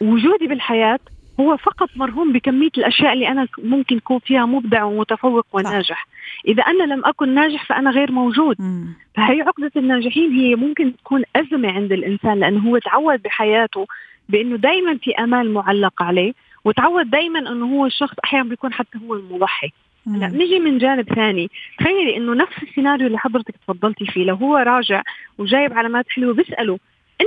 وجودي 0.00 0.46
بالحياة 0.46 0.98
هو 1.40 1.56
فقط 1.56 1.88
مرهون 1.96 2.32
بكمية 2.32 2.70
الأشياء 2.78 3.12
اللي 3.12 3.28
أنا 3.28 3.48
ممكن 3.58 3.96
يكون 3.96 4.18
فيها 4.18 4.46
مبدع 4.46 4.84
ومتفوق 4.84 5.46
وناجح. 5.52 6.06
إذا 6.48 6.62
أنا 6.62 6.94
لم 6.94 7.04
أكن 7.04 7.34
ناجح 7.34 7.66
فأنا 7.66 7.90
غير 7.90 8.12
موجود. 8.12 8.56
مم. 8.58 8.86
فهي 9.16 9.42
عقدة 9.42 9.70
الناجحين 9.76 10.32
هي 10.32 10.54
ممكن 10.54 10.96
تكون 10.96 11.22
أزمة 11.36 11.72
عند 11.72 11.92
الإنسان 11.92 12.38
لأنه 12.38 12.68
هو 12.68 12.78
تعود 12.78 13.22
بحياته 13.22 13.86
بأنه 14.28 14.56
دايما 14.56 14.98
في 15.02 15.10
أمال 15.14 15.54
معلق 15.54 16.02
عليه 16.02 16.32
وتعود 16.64 17.10
دايما 17.10 17.38
أنه 17.38 17.66
هو 17.66 17.86
الشخص 17.86 18.14
أحيانا 18.24 18.48
بيكون 18.48 18.72
حتى 18.72 18.98
هو 19.06 19.14
المضحي. 19.14 19.70
لا 20.06 20.28
نجي 20.28 20.58
من 20.58 20.78
جانب 20.78 21.14
ثاني. 21.14 21.50
تخيلي 21.78 22.16
إنه 22.16 22.34
نفس 22.34 22.62
السيناريو 22.62 23.06
اللي 23.06 23.18
حضرتك 23.18 23.54
تفضلتي 23.56 24.06
فيه 24.06 24.24
لو 24.24 24.34
هو 24.34 24.56
راجع 24.56 25.02
وجايب 25.38 25.72
علامات 25.72 26.06
حلوة 26.08 26.34
بيساله 26.34 26.78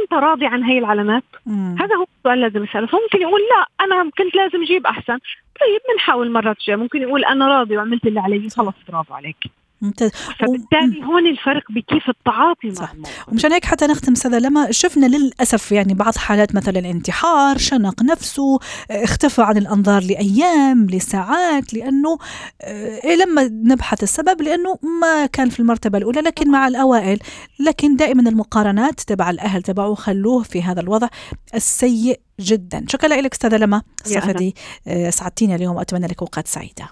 أنت 0.04 0.14
راضي 0.14 0.46
عن 0.46 0.64
هي 0.64 0.78
العلامات؟ 0.80 1.24
مم. 1.46 1.76
هذا 1.80 1.96
هو 1.96 2.06
السؤال 2.18 2.42
لازم 2.42 2.64
يسأله. 2.64 2.88
فممكن 2.88 3.22
يقول 3.22 3.42
لا 3.42 3.86
أنا 3.86 4.10
كنت 4.18 4.36
لازم 4.36 4.62
أجيب 4.64 4.88
أحسن. 4.88 5.18
طيب 5.62 5.82
بنحاول 5.94 6.32
مرات 6.32 6.58
الجايه 6.60 6.76
ممكن 6.78 7.02
يقول 7.02 7.26
أنا 7.26 7.48
راضي 7.48 7.78
وعملت 7.78 8.08
اللي 8.08 8.20
علي 8.20 8.50
خلص 8.50 8.76
برافو 8.90 9.14
عليك. 9.14 9.38
ممتاز. 9.82 10.12
فبالتالي 10.40 11.04
هون 11.04 11.28
الفرق 11.28 11.72
بكيف 11.72 12.10
التعاطي 12.10 12.76
صح. 12.76 12.96
مع 12.96 13.10
ومشان 13.28 13.52
هيك 13.54 13.66
حتى 13.66 13.88
نختم 13.88 14.16
سادة 14.16 14.40
لما 14.40 14.72
شفنا 14.72 15.06
للأسف 15.06 15.72
يعني 15.72 15.94
بعض 15.94 16.16
حالات 16.16 16.56
مثلا 16.56 16.80
انتحار 16.80 17.58
شنق 17.58 18.04
نفسه 18.04 18.60
اختفى 18.92 19.42
عن 19.42 19.58
الأنظار 19.58 20.04
لأيام 20.04 20.88
لساعات 20.90 21.74
لأنه 21.74 22.18
إيه 22.64 23.16
لما 23.16 23.44
نبحث 23.44 24.04
السبب 24.04 24.42
لأنه 24.42 24.80
ما 25.02 25.26
كان 25.26 25.50
في 25.50 25.60
المرتبة 25.60 25.98
الأولى 25.98 26.22
لكن 26.22 26.52
مع 26.52 26.68
الأوائل. 26.68 27.20
لكن 27.60 27.96
دائما 27.96 28.30
المقارنات 28.30 29.00
تبع 29.00 29.30
الأهل 29.30 29.62
تبعه 29.62 29.96
خلوه 29.96 30.44
في 30.44 30.64
هذا 30.64 30.82
الوضع 30.82 31.08
السيء 31.56 32.20
جدا. 32.40 32.86
شكرا 32.90 33.10
لك 33.10 33.34
أستاذة 33.34 33.58
لما 33.58 33.82
صفدي 34.04 34.56
آه، 34.88 35.10
سعدتيني 35.10 35.56
اليوم 35.56 35.76
وأتمنى 35.76 36.08
لك 36.08 36.22
أوقات 36.22 36.48
سعيدة. 36.48 36.90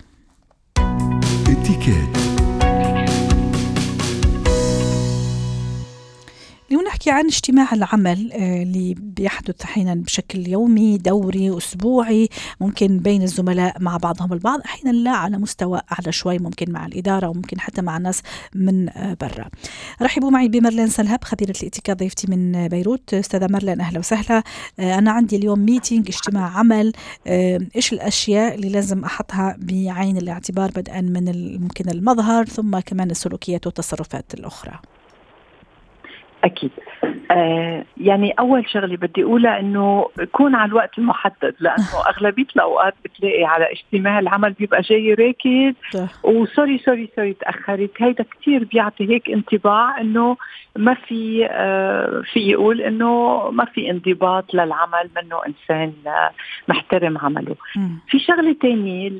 اليوم 6.69 6.83
نحكي 6.83 7.11
عن 7.11 7.25
اجتماع 7.25 7.73
العمل 7.73 8.31
آه، 8.33 8.63
اللي 8.63 8.95
بيحدث 8.97 9.61
أحيانا 9.61 9.95
بشكل 9.95 10.47
يومي 10.47 10.97
دوري 10.97 11.57
أسبوعي 11.57 12.29
ممكن 12.61 12.99
بين 12.99 13.21
الزملاء 13.21 13.75
مع 13.79 13.97
بعضهم 13.97 14.33
البعض 14.33 14.59
أحيانا 14.65 14.97
لا 14.97 15.11
على 15.11 15.37
مستوى 15.37 15.81
أعلى 15.91 16.11
شوي 16.11 16.39
ممكن 16.39 16.71
مع 16.71 16.85
الإدارة 16.85 17.27
وممكن 17.27 17.59
حتى 17.59 17.81
مع 17.81 17.97
ناس 17.97 18.21
من 18.55 18.89
آه، 18.89 19.17
برا. 19.21 19.49
رحبوا 20.01 20.31
معي 20.31 20.47
بمرلين 20.47 20.87
سلهب 20.87 21.23
خبيرة 21.23 21.53
الاتيكيت 21.61 21.97
ضيفتي 21.97 22.27
من 22.27 22.67
بيروت. 22.67 23.13
أستاذة 23.13 23.47
مرلين 23.51 23.81
أهلا 23.81 23.99
وسهلا. 23.99 24.43
آه، 24.79 24.97
أنا 24.97 25.11
عندي 25.11 25.35
اليوم 25.35 25.59
ميتينج 25.59 26.07
اجتماع 26.07 26.57
عمل. 26.57 26.93
إيش 27.27 27.93
الأشياء 27.93 28.55
اللي 28.55 28.69
لازم 28.69 29.03
أحطها 29.03 29.55
بعين 29.59 30.17
الاعتبار 30.17 30.71
بدءا 30.75 31.01
من 31.01 31.57
ممكن 31.61 31.89
المظهر 31.89 32.45
ثم 32.45 32.79
كمان 32.79 33.11
السلوكيات 33.11 33.65
والتصرفات 33.65 34.33
الأخرى؟ 34.33 34.79
أكيد. 36.45 36.71
آه 37.31 37.85
يعني 37.97 38.31
أول 38.31 38.69
شغلة 38.69 38.97
بدي 38.97 39.23
أقولها 39.23 39.59
إنه 39.59 40.09
يكون 40.19 40.55
على 40.55 40.69
الوقت 40.69 40.97
المحدد 40.97 41.55
لأنه 41.59 42.01
أغلبية 42.11 42.45
الأوقات 42.55 42.93
بتلاقي 43.05 43.43
على 43.43 43.71
اجتماع 43.71 44.19
العمل 44.19 44.53
بيبقى 44.53 44.81
جاي 44.81 45.13
راكد 45.13 45.75
و 46.23 46.32
sorry 46.32 46.77
sorry 46.77 47.09
sorry 47.15 47.33
تأخرت. 47.33 47.91
هيدا 47.97 48.23
كثير 48.23 48.63
بيعطي 48.63 49.09
هيك 49.09 49.29
انطباع 49.29 50.01
إنه 50.01 50.37
ما 50.75 50.93
في 50.93 51.47
آه 51.51 52.21
في 52.33 52.39
يقول 52.39 52.81
إنه 52.81 53.39
ما 53.51 53.65
في 53.65 53.91
انضباط 53.91 54.53
للعمل 54.53 55.09
منه 55.15 55.39
إنسان 55.47 55.93
آه 56.07 56.31
محترم 56.67 57.17
عمله. 57.17 57.55
في 58.07 58.19
شغلة 58.19 58.55
ثانية 58.61 59.11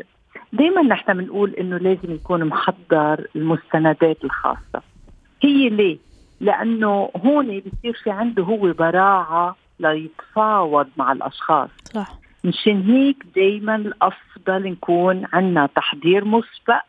دائما 0.53 0.81
نحن 0.81 1.13
بنقول 1.13 1.53
إنه 1.59 1.77
لازم 1.77 2.13
يكون 2.13 2.45
محضر 2.45 3.27
المستندات 3.35 4.23
الخاصة. 4.23 4.81
هي 5.43 5.69
ليه؟ 5.69 5.97
لأنه 6.39 7.09
هون 7.25 7.59
بصير 7.59 7.93
في 8.03 8.09
عنده 8.09 8.43
هو 8.43 8.73
براعة 8.73 9.55
ليتفاوض 9.79 10.87
مع 10.97 11.11
الأشخاص. 11.11 11.69
صح. 11.93 12.19
مشان 12.43 12.81
هيك 12.81 13.25
دائما 13.35 13.75
الأفضل 13.75 14.71
نكون 14.71 15.25
عندنا 15.33 15.65
تحضير 15.75 16.25
مسبق 16.25 16.81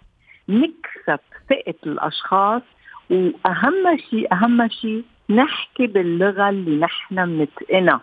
نكسب 0.48 1.20
ثقه 1.50 1.74
الأشخاص 1.86 2.62
وأهم 3.10 3.98
شيء 4.10 4.32
أهم 4.34 4.68
شيء 4.68 5.04
نحكي 5.30 5.86
باللغة 5.86 6.48
اللي 6.48 6.80
نحن 6.80 7.26
بنتقنها 7.26 8.00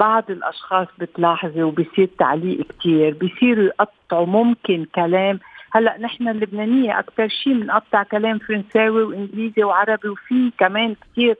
بعض 0.00 0.30
الأشخاص 0.30 0.88
بتلاحظي 0.98 1.62
وبصير 1.62 2.08
تعليق 2.18 2.66
كتير 2.66 3.14
بيصيروا 3.14 3.64
يقطعوا 3.64 4.26
ممكن 4.26 4.86
كلام 4.94 5.40
هلا 5.72 5.98
نحن 5.98 6.28
اللبنانية 6.28 6.98
أكثر 6.98 7.28
شيء 7.28 7.52
بنقطع 7.60 8.02
كلام 8.02 8.38
فرنساوي 8.38 9.02
وإنجليزي 9.02 9.64
وعربي 9.64 10.08
وفي 10.08 10.52
كمان 10.58 10.94
كثير 10.94 11.36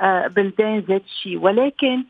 آه، 0.00 0.26
بلدان 0.26 0.78
ذات 0.78 1.02
الشيء 1.04 1.38
ولكن 1.38 2.04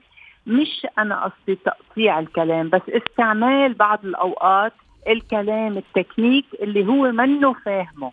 مش 0.47 0.87
أنا 0.99 1.25
قصدي 1.25 1.55
تقطيع 1.55 2.19
الكلام 2.19 2.69
بس 2.69 2.83
استعمال 2.89 3.75
بعض 3.75 4.05
الأوقات 4.05 4.73
الكلام 5.09 5.79
التكنيك 5.79 6.45
اللي 6.63 6.87
هو 6.87 7.13
منه 7.13 7.53
فاهمه. 7.53 8.13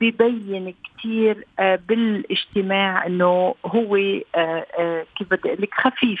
ببين 0.00 0.74
كثير 0.98 1.44
آه، 1.58 1.78
بالاجتماع 1.88 3.06
إنه 3.06 3.54
هو 3.66 3.96
آه، 4.34 5.06
كيف 5.18 5.30
بدي 5.30 5.48
أقول 5.48 5.62
لك 5.62 5.74
خفيف. 5.74 6.20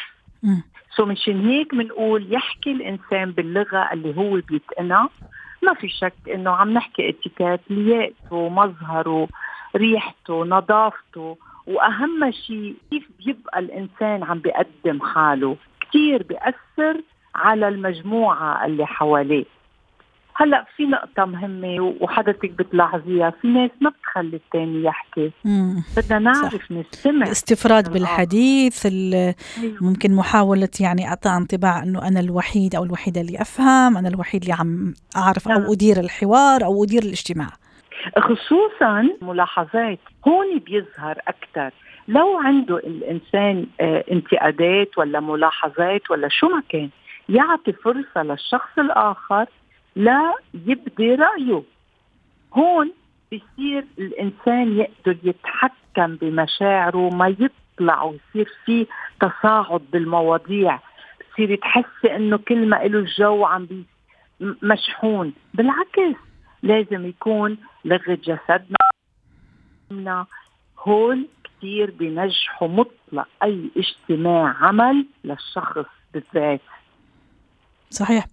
so 0.96 1.04
مشان 1.06 1.48
هيك 1.48 1.74
بنقول 1.74 2.34
يحكي 2.34 2.72
الإنسان 2.72 3.30
باللغة 3.32 3.88
اللي 3.92 4.16
هو 4.16 4.40
بيتقنها. 4.48 5.08
ما 5.62 5.74
في 5.74 5.88
شك 5.88 6.14
إنه 6.34 6.50
عم 6.50 6.70
نحكي 6.70 7.08
اتيكيت 7.08 7.60
لياقته 7.70 8.48
مظهره 8.48 9.28
ريحته 9.76 10.44
نظافته 10.44 11.36
وأهم 11.66 12.30
شيء 12.30 12.74
كيف 12.90 13.08
بيبقى 13.24 13.58
الإنسان 13.58 14.22
عم 14.22 14.38
بيقدم 14.38 15.00
حاله. 15.00 15.56
كثير 15.80 16.22
بيأثر 16.22 17.00
على 17.34 17.68
المجموعة 17.68 18.64
اللي 18.66 18.86
حواليه. 18.86 19.44
هلا 20.40 20.64
في 20.76 20.86
نقطة 20.86 21.24
مهمة 21.24 21.94
وحضرتك 22.00 22.50
بتلاحظيها، 22.50 23.30
في 23.30 23.48
ناس 23.48 23.70
ما 23.80 23.90
بتخلي 23.90 24.36
الثاني 24.36 24.84
يحكي، 24.84 25.32
بدنا 25.96 26.18
نعرف 26.18 26.72
نستمع. 26.72 27.26
الاستفراد 27.26 27.92
بالحديث 27.92 28.86
أيوه. 28.86 29.34
ممكن 29.80 30.14
محاولة 30.14 30.68
يعني 30.80 31.08
أعطاء 31.08 31.36
انطباع 31.36 31.82
إنه 31.82 32.08
أنا 32.08 32.20
الوحيد 32.20 32.74
أو 32.74 32.84
الوحيدة 32.84 33.20
اللي 33.20 33.40
أفهم، 33.40 33.96
أنا 33.96 34.08
الوحيد 34.08 34.42
اللي 34.42 34.54
عم 34.54 34.94
أعرف 35.16 35.48
أو 35.48 35.58
نعم. 35.58 35.70
أدير 35.70 36.00
الحوار 36.00 36.64
أو 36.64 36.84
أدير 36.84 37.02
الاجتماع. 37.02 37.48
خصوصا 38.18 39.08
ملاحظات. 39.22 39.98
هون 40.28 40.58
بيظهر 40.58 41.18
أكثر 41.28 41.70
لو 42.08 42.38
عنده 42.38 42.76
الإنسان 42.76 43.66
آه، 43.80 44.04
انتقادات 44.12 44.98
ولا 44.98 45.20
ملاحظات 45.20 46.10
ولا 46.10 46.28
شو 46.28 46.48
ما 46.48 46.62
كان 46.68 46.88
يعطي 47.28 47.72
فرصة 47.72 48.22
للشخص 48.22 48.78
الآخر 48.78 49.46
لا 49.96 50.34
يبدي 50.54 51.14
رأيه. 51.14 51.62
هون 52.54 52.92
بصير 53.32 53.84
الإنسان 53.98 54.78
يقدر 54.78 55.16
يتحكم 55.22 56.16
بمشاعره 56.16 57.10
ما 57.10 57.28
يطلع 57.28 58.02
ويصير 58.02 58.54
في 58.64 58.86
تصاعد 59.20 59.80
بالمواضيع. 59.92 60.80
بصير 61.32 61.56
تحسي 61.56 62.16
إنه 62.16 62.38
كل 62.38 62.68
ما 62.68 62.76
له 62.76 62.98
الجو 62.98 63.44
عم 63.44 63.66
بي 63.66 63.84
مشحون. 64.62 65.32
بالعكس 65.54 66.16
لازم 66.62 67.06
يكون 67.06 67.56
لغة 67.84 68.18
جسدنا. 68.24 70.26
هول 70.78 71.26
كثير 71.44 71.90
بينجحوا 71.90 72.68
مطلق 72.68 73.28
أي 73.42 73.70
اجتماع 73.76 74.56
عمل 74.60 75.06
للشخص 75.24 75.86
بالذات. 76.14 76.60
صحيح. 77.92 78.26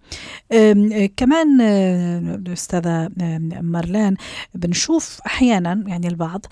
أم، 0.54 1.10
كمان 1.18 1.62
أم، 1.62 2.44
أستاذة 2.54 3.10
أم، 3.22 3.50
مارلان 3.62 4.16
بنشوف 4.56 5.20
أحيانا 5.26 5.84
يعني 5.88 6.08
البعض 6.08 6.46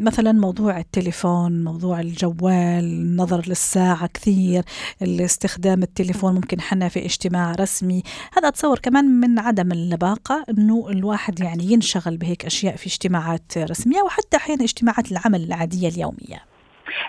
مثلا 0.00 0.32
موضوع 0.32 0.78
التليفون 0.78 1.64
موضوع 1.64 2.00
الجوال 2.00 2.84
النظر 2.84 3.42
للساعة 3.48 4.06
كثير 4.06 4.62
الاستخدام 5.02 5.82
التليفون 5.82 6.34
ممكن 6.34 6.60
حنا 6.60 6.88
في 6.88 7.04
اجتماع 7.04 7.52
رسمي. 7.52 8.02
هذا 8.36 8.48
أتصور 8.48 8.78
كمان 8.78 9.04
من 9.04 9.38
عدم 9.38 9.72
اللباقة 9.72 10.44
أنه 10.50 10.86
الواحد 10.90 11.40
يعني 11.40 11.72
ينشغل 11.72 12.16
بهيك 12.16 12.44
أشياء 12.44 12.76
في 12.76 12.86
اجتماعات 12.86 13.58
رسمية 13.58 14.02
وحتى 14.02 14.36
أحيانا 14.36 14.64
اجتماعات 14.64 15.12
العمل 15.12 15.44
العادية 15.44 15.88
اليومية. 15.88 16.54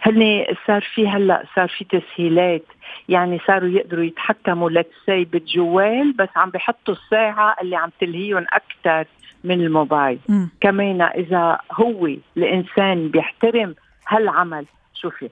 هن 0.01 0.45
صار 0.67 0.87
في 0.95 1.07
هلأ 1.07 1.43
صار 1.55 1.67
في 1.77 1.85
تسهيلات 1.99 2.63
يعني 3.09 3.39
صاروا 3.47 3.69
يقدروا 3.69 4.03
يتحكموا 4.03 4.69
لتسي 4.69 5.23
بالجوال 5.25 6.11
بس 6.13 6.29
عم 6.35 6.49
بحطوا 6.49 6.93
الساعة 6.93 7.55
اللي 7.61 7.75
عم 7.75 7.89
تلهيهم 7.99 8.45
أكثر 8.53 9.05
من 9.43 9.61
الموبايل. 9.61 10.19
كمان 10.61 11.01
إذا 11.01 11.57
هو 11.71 12.07
الإنسان 12.37 13.07
بيحترم 13.07 13.75
هالعمل 14.07 14.65
شوفي 14.93 15.29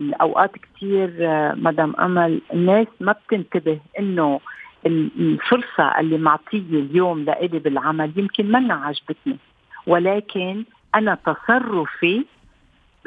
الأوقات 0.00 0.50
كثير 0.58 1.10
مدام 1.56 1.96
أمل 1.96 2.40
الناس 2.52 2.86
ما 3.00 3.12
بتنتبه 3.12 3.78
إنه 3.98 4.40
ال- 4.86 5.10
الفرصة 5.18 6.00
اللي 6.00 6.18
معطية 6.18 6.58
اليوم 6.58 7.24
لإلي 7.24 7.58
بالعمل 7.58 8.12
يمكن 8.16 8.52
منا 8.52 8.74
عجبتني 8.74 9.36
ولكن 9.86 10.64
أنا 10.94 11.18
تصرفي 11.26 12.24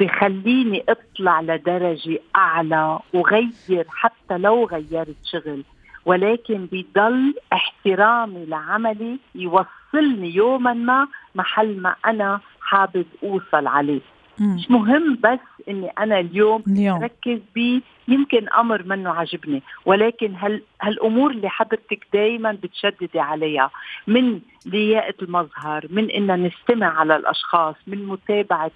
بخليني 0.00 0.84
اطلع 0.88 1.40
لدرجة 1.40 2.18
أعلى 2.36 2.98
وغير 3.14 3.86
حتى 3.88 4.38
لو 4.38 4.64
غيرت 4.66 5.16
شغل. 5.24 5.64
ولكن 6.04 6.68
بضل 6.72 7.34
احترامي 7.52 8.46
لعملي 8.46 9.18
يوصلني 9.34 10.34
يوما 10.34 10.72
ما 10.74 11.08
محل 11.34 11.80
ما 11.80 11.94
أنا 12.06 12.40
حابب 12.60 13.06
أوصل 13.22 13.66
عليه. 13.66 14.00
مم. 14.38 14.54
مش 14.54 14.70
مهم 14.70 15.18
بس 15.24 15.38
إني 15.68 15.88
أنا 15.88 16.20
اليوم 16.20 16.62
اليوم. 16.68 17.02
ركز 17.04 17.40
بيه 17.54 17.80
يمكن 18.08 18.48
أمر 18.48 18.82
منه 18.82 19.10
عجبني. 19.10 19.62
ولكن 19.86 20.34
هال 20.34 20.62
هالأمور 20.82 21.30
اللي 21.30 21.48
حضرتك 21.48 22.06
دائما 22.12 22.52
بتشددي 22.52 23.20
عليها 23.20 23.70
من 24.06 24.40
لياقة 24.66 25.14
المظهر 25.22 25.86
من 25.90 26.10
إن 26.10 26.46
نستمع 26.46 26.98
على 27.00 27.16
الأشخاص 27.16 27.74
من 27.86 28.06
متابعة 28.06 28.70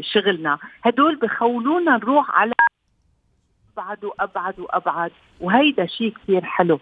شغلنا. 0.00 0.58
هدول 0.84 1.16
بخولونا 1.16 1.96
نروح 1.96 2.30
على 2.30 2.52
أبعد 3.78 4.04
وأبعد 4.04 4.60
وأبعد 4.60 5.12
وهيدا 5.40 5.86
شيء 5.86 6.14
كثير 6.14 6.44
حلو. 6.44 6.80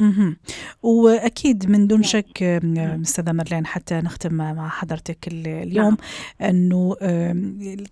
مهم. 0.00 0.36
وأكيد 0.82 1.70
من 1.70 1.86
دون 1.86 2.02
شك 2.02 2.42
آم، 2.42 2.78
آم، 2.78 3.00
أستاذة 3.00 3.32
مرلين 3.32 3.66
حتى 3.66 3.94
نختم 3.94 4.34
مع 4.34 4.68
حضرتك 4.68 5.28
ال- 5.28 5.46
اليوم 5.48 5.96
أنه 6.40 6.96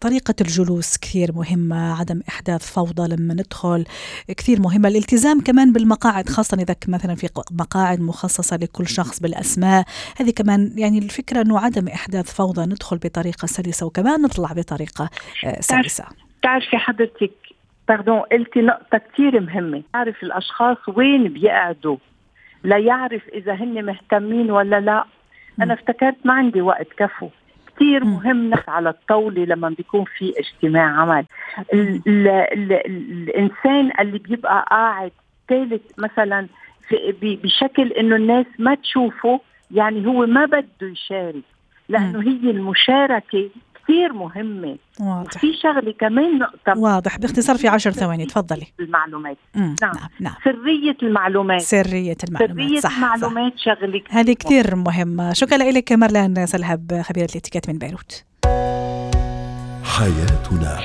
طريقة 0.00 0.34
الجلوس 0.40 0.96
كثير 0.98 1.32
مهمة 1.32 2.00
عدم 2.00 2.20
إحداث 2.28 2.72
فوضى 2.72 3.14
لما 3.16 3.34
ندخل 3.34 3.84
كثير 4.36 4.60
مهمة. 4.60 4.88
الالتزام 4.88 5.40
كمان 5.40 5.72
بالمقاعد 5.72 6.28
خاصة 6.28 6.56
إذا 6.60 6.76
مثلا 6.88 7.14
في 7.14 7.28
مقاعد 7.50 8.00
مخصصة 8.00 8.56
لكل 8.56 8.88
شخص 8.88 9.20
بالأسماء. 9.20 9.84
هذه 10.16 10.30
كمان 10.30 10.72
يعني 10.76 10.98
الفكرة 10.98 11.40
أنه 11.40 11.58
عدم 11.58 11.88
إحداث 11.88 12.32
فوضى 12.34 12.62
ندخل 12.66 12.98
بطريقة 12.98 13.46
سلسة 13.46 13.86
وكمان 13.86 14.22
نطلع 14.22 14.52
بطريقة 14.52 15.10
آه، 15.44 15.60
سلسة. 15.60 16.04
بتعرفي 16.40 16.76
حضرتك 16.76 17.30
باردون 17.88 18.20
قلتي 18.20 18.60
نقطة 18.62 18.98
كثير 18.98 19.40
مهمة، 19.40 19.82
تعرف 19.92 20.22
الأشخاص 20.22 20.76
وين 20.88 21.28
بيقعدوا. 21.28 21.96
ليعرف 22.64 23.28
إذا 23.28 23.52
هن 23.54 23.84
مهتمين 23.84 24.50
ولا 24.50 24.80
لا، 24.80 25.04
أنا 25.62 25.74
افتكرت 25.74 26.16
ما 26.24 26.34
عندي 26.34 26.60
وقت 26.60 26.88
كفو، 26.96 27.28
كثير. 27.76 28.04
مهم 28.04 28.50
على 28.68 28.88
الطاولة 28.88 29.44
لما 29.44 29.68
بيكون 29.68 30.04
في 30.18 30.32
اجتماع 30.38 31.00
عمل، 31.00 31.24
ال 31.72 32.02
ال 32.08 32.28
ال 32.72 32.72
الإنسان 33.28 33.90
اللي 34.00 34.18
بيبقى 34.18 34.66
قاعد 34.70 35.12
ثالث 35.48 35.82
مثلا 35.98 36.46
بشكل 37.22 37.92
إنه 37.92 38.16
الناس 38.16 38.46
ما 38.58 38.74
تشوفه 38.74 39.40
يعني 39.70 40.06
هو 40.06 40.26
ما 40.26 40.44
بده 40.44 40.66
يشارك، 40.88 41.42
لأنه 41.88 42.22
هي 42.22 42.50
المشاركة 42.50 43.50
كثير 43.84 44.12
مهمة، 44.12 44.76
واضح. 45.00 45.36
وفي 45.36 45.52
شغلة 45.62 45.94
كمان 46.00 46.38
نقطة. 46.38 46.78
واضح. 46.78 47.18
باختصار 47.18 47.56
في 47.56 47.68
عشر 47.68 47.90
ثواني. 47.90 48.26
تفضلي. 48.26 48.66
المعلومات. 48.80 49.36
نعم. 49.54 49.74
نعم 49.82 50.08
نعم. 50.20 50.34
سرية 50.44 50.96
المعلومات. 51.02 51.60
سرية 51.60 52.16
المعلومات. 52.28 52.66
سرية 52.68 52.80
صح 52.80 52.90
صح. 52.90 52.96
المعلومات. 52.96 53.52
شغلة 53.56 53.98
كتير 53.98 54.20
هذه 54.20 54.32
كثير 54.32 54.76
مهمة. 54.76 55.32
شكرا 55.32 55.56
لك 55.56 55.92
مرلان 55.92 56.46
سلهب 56.46 57.02
خبيرة 57.02 57.28
الاتيكيت 57.30 57.70
من 57.70 57.78
بيروت. 57.78 58.24
حياتنا. 59.84 60.80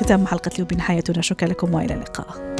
ختام 0.00 0.26
حلقة 0.26 0.50
اليوم 0.54 0.68
من 0.72 0.80
حياتنا. 0.80 1.22
شكرا 1.22 1.48
لكم 1.48 1.74
وإلى 1.74 1.94
اللقاء. 1.94 2.55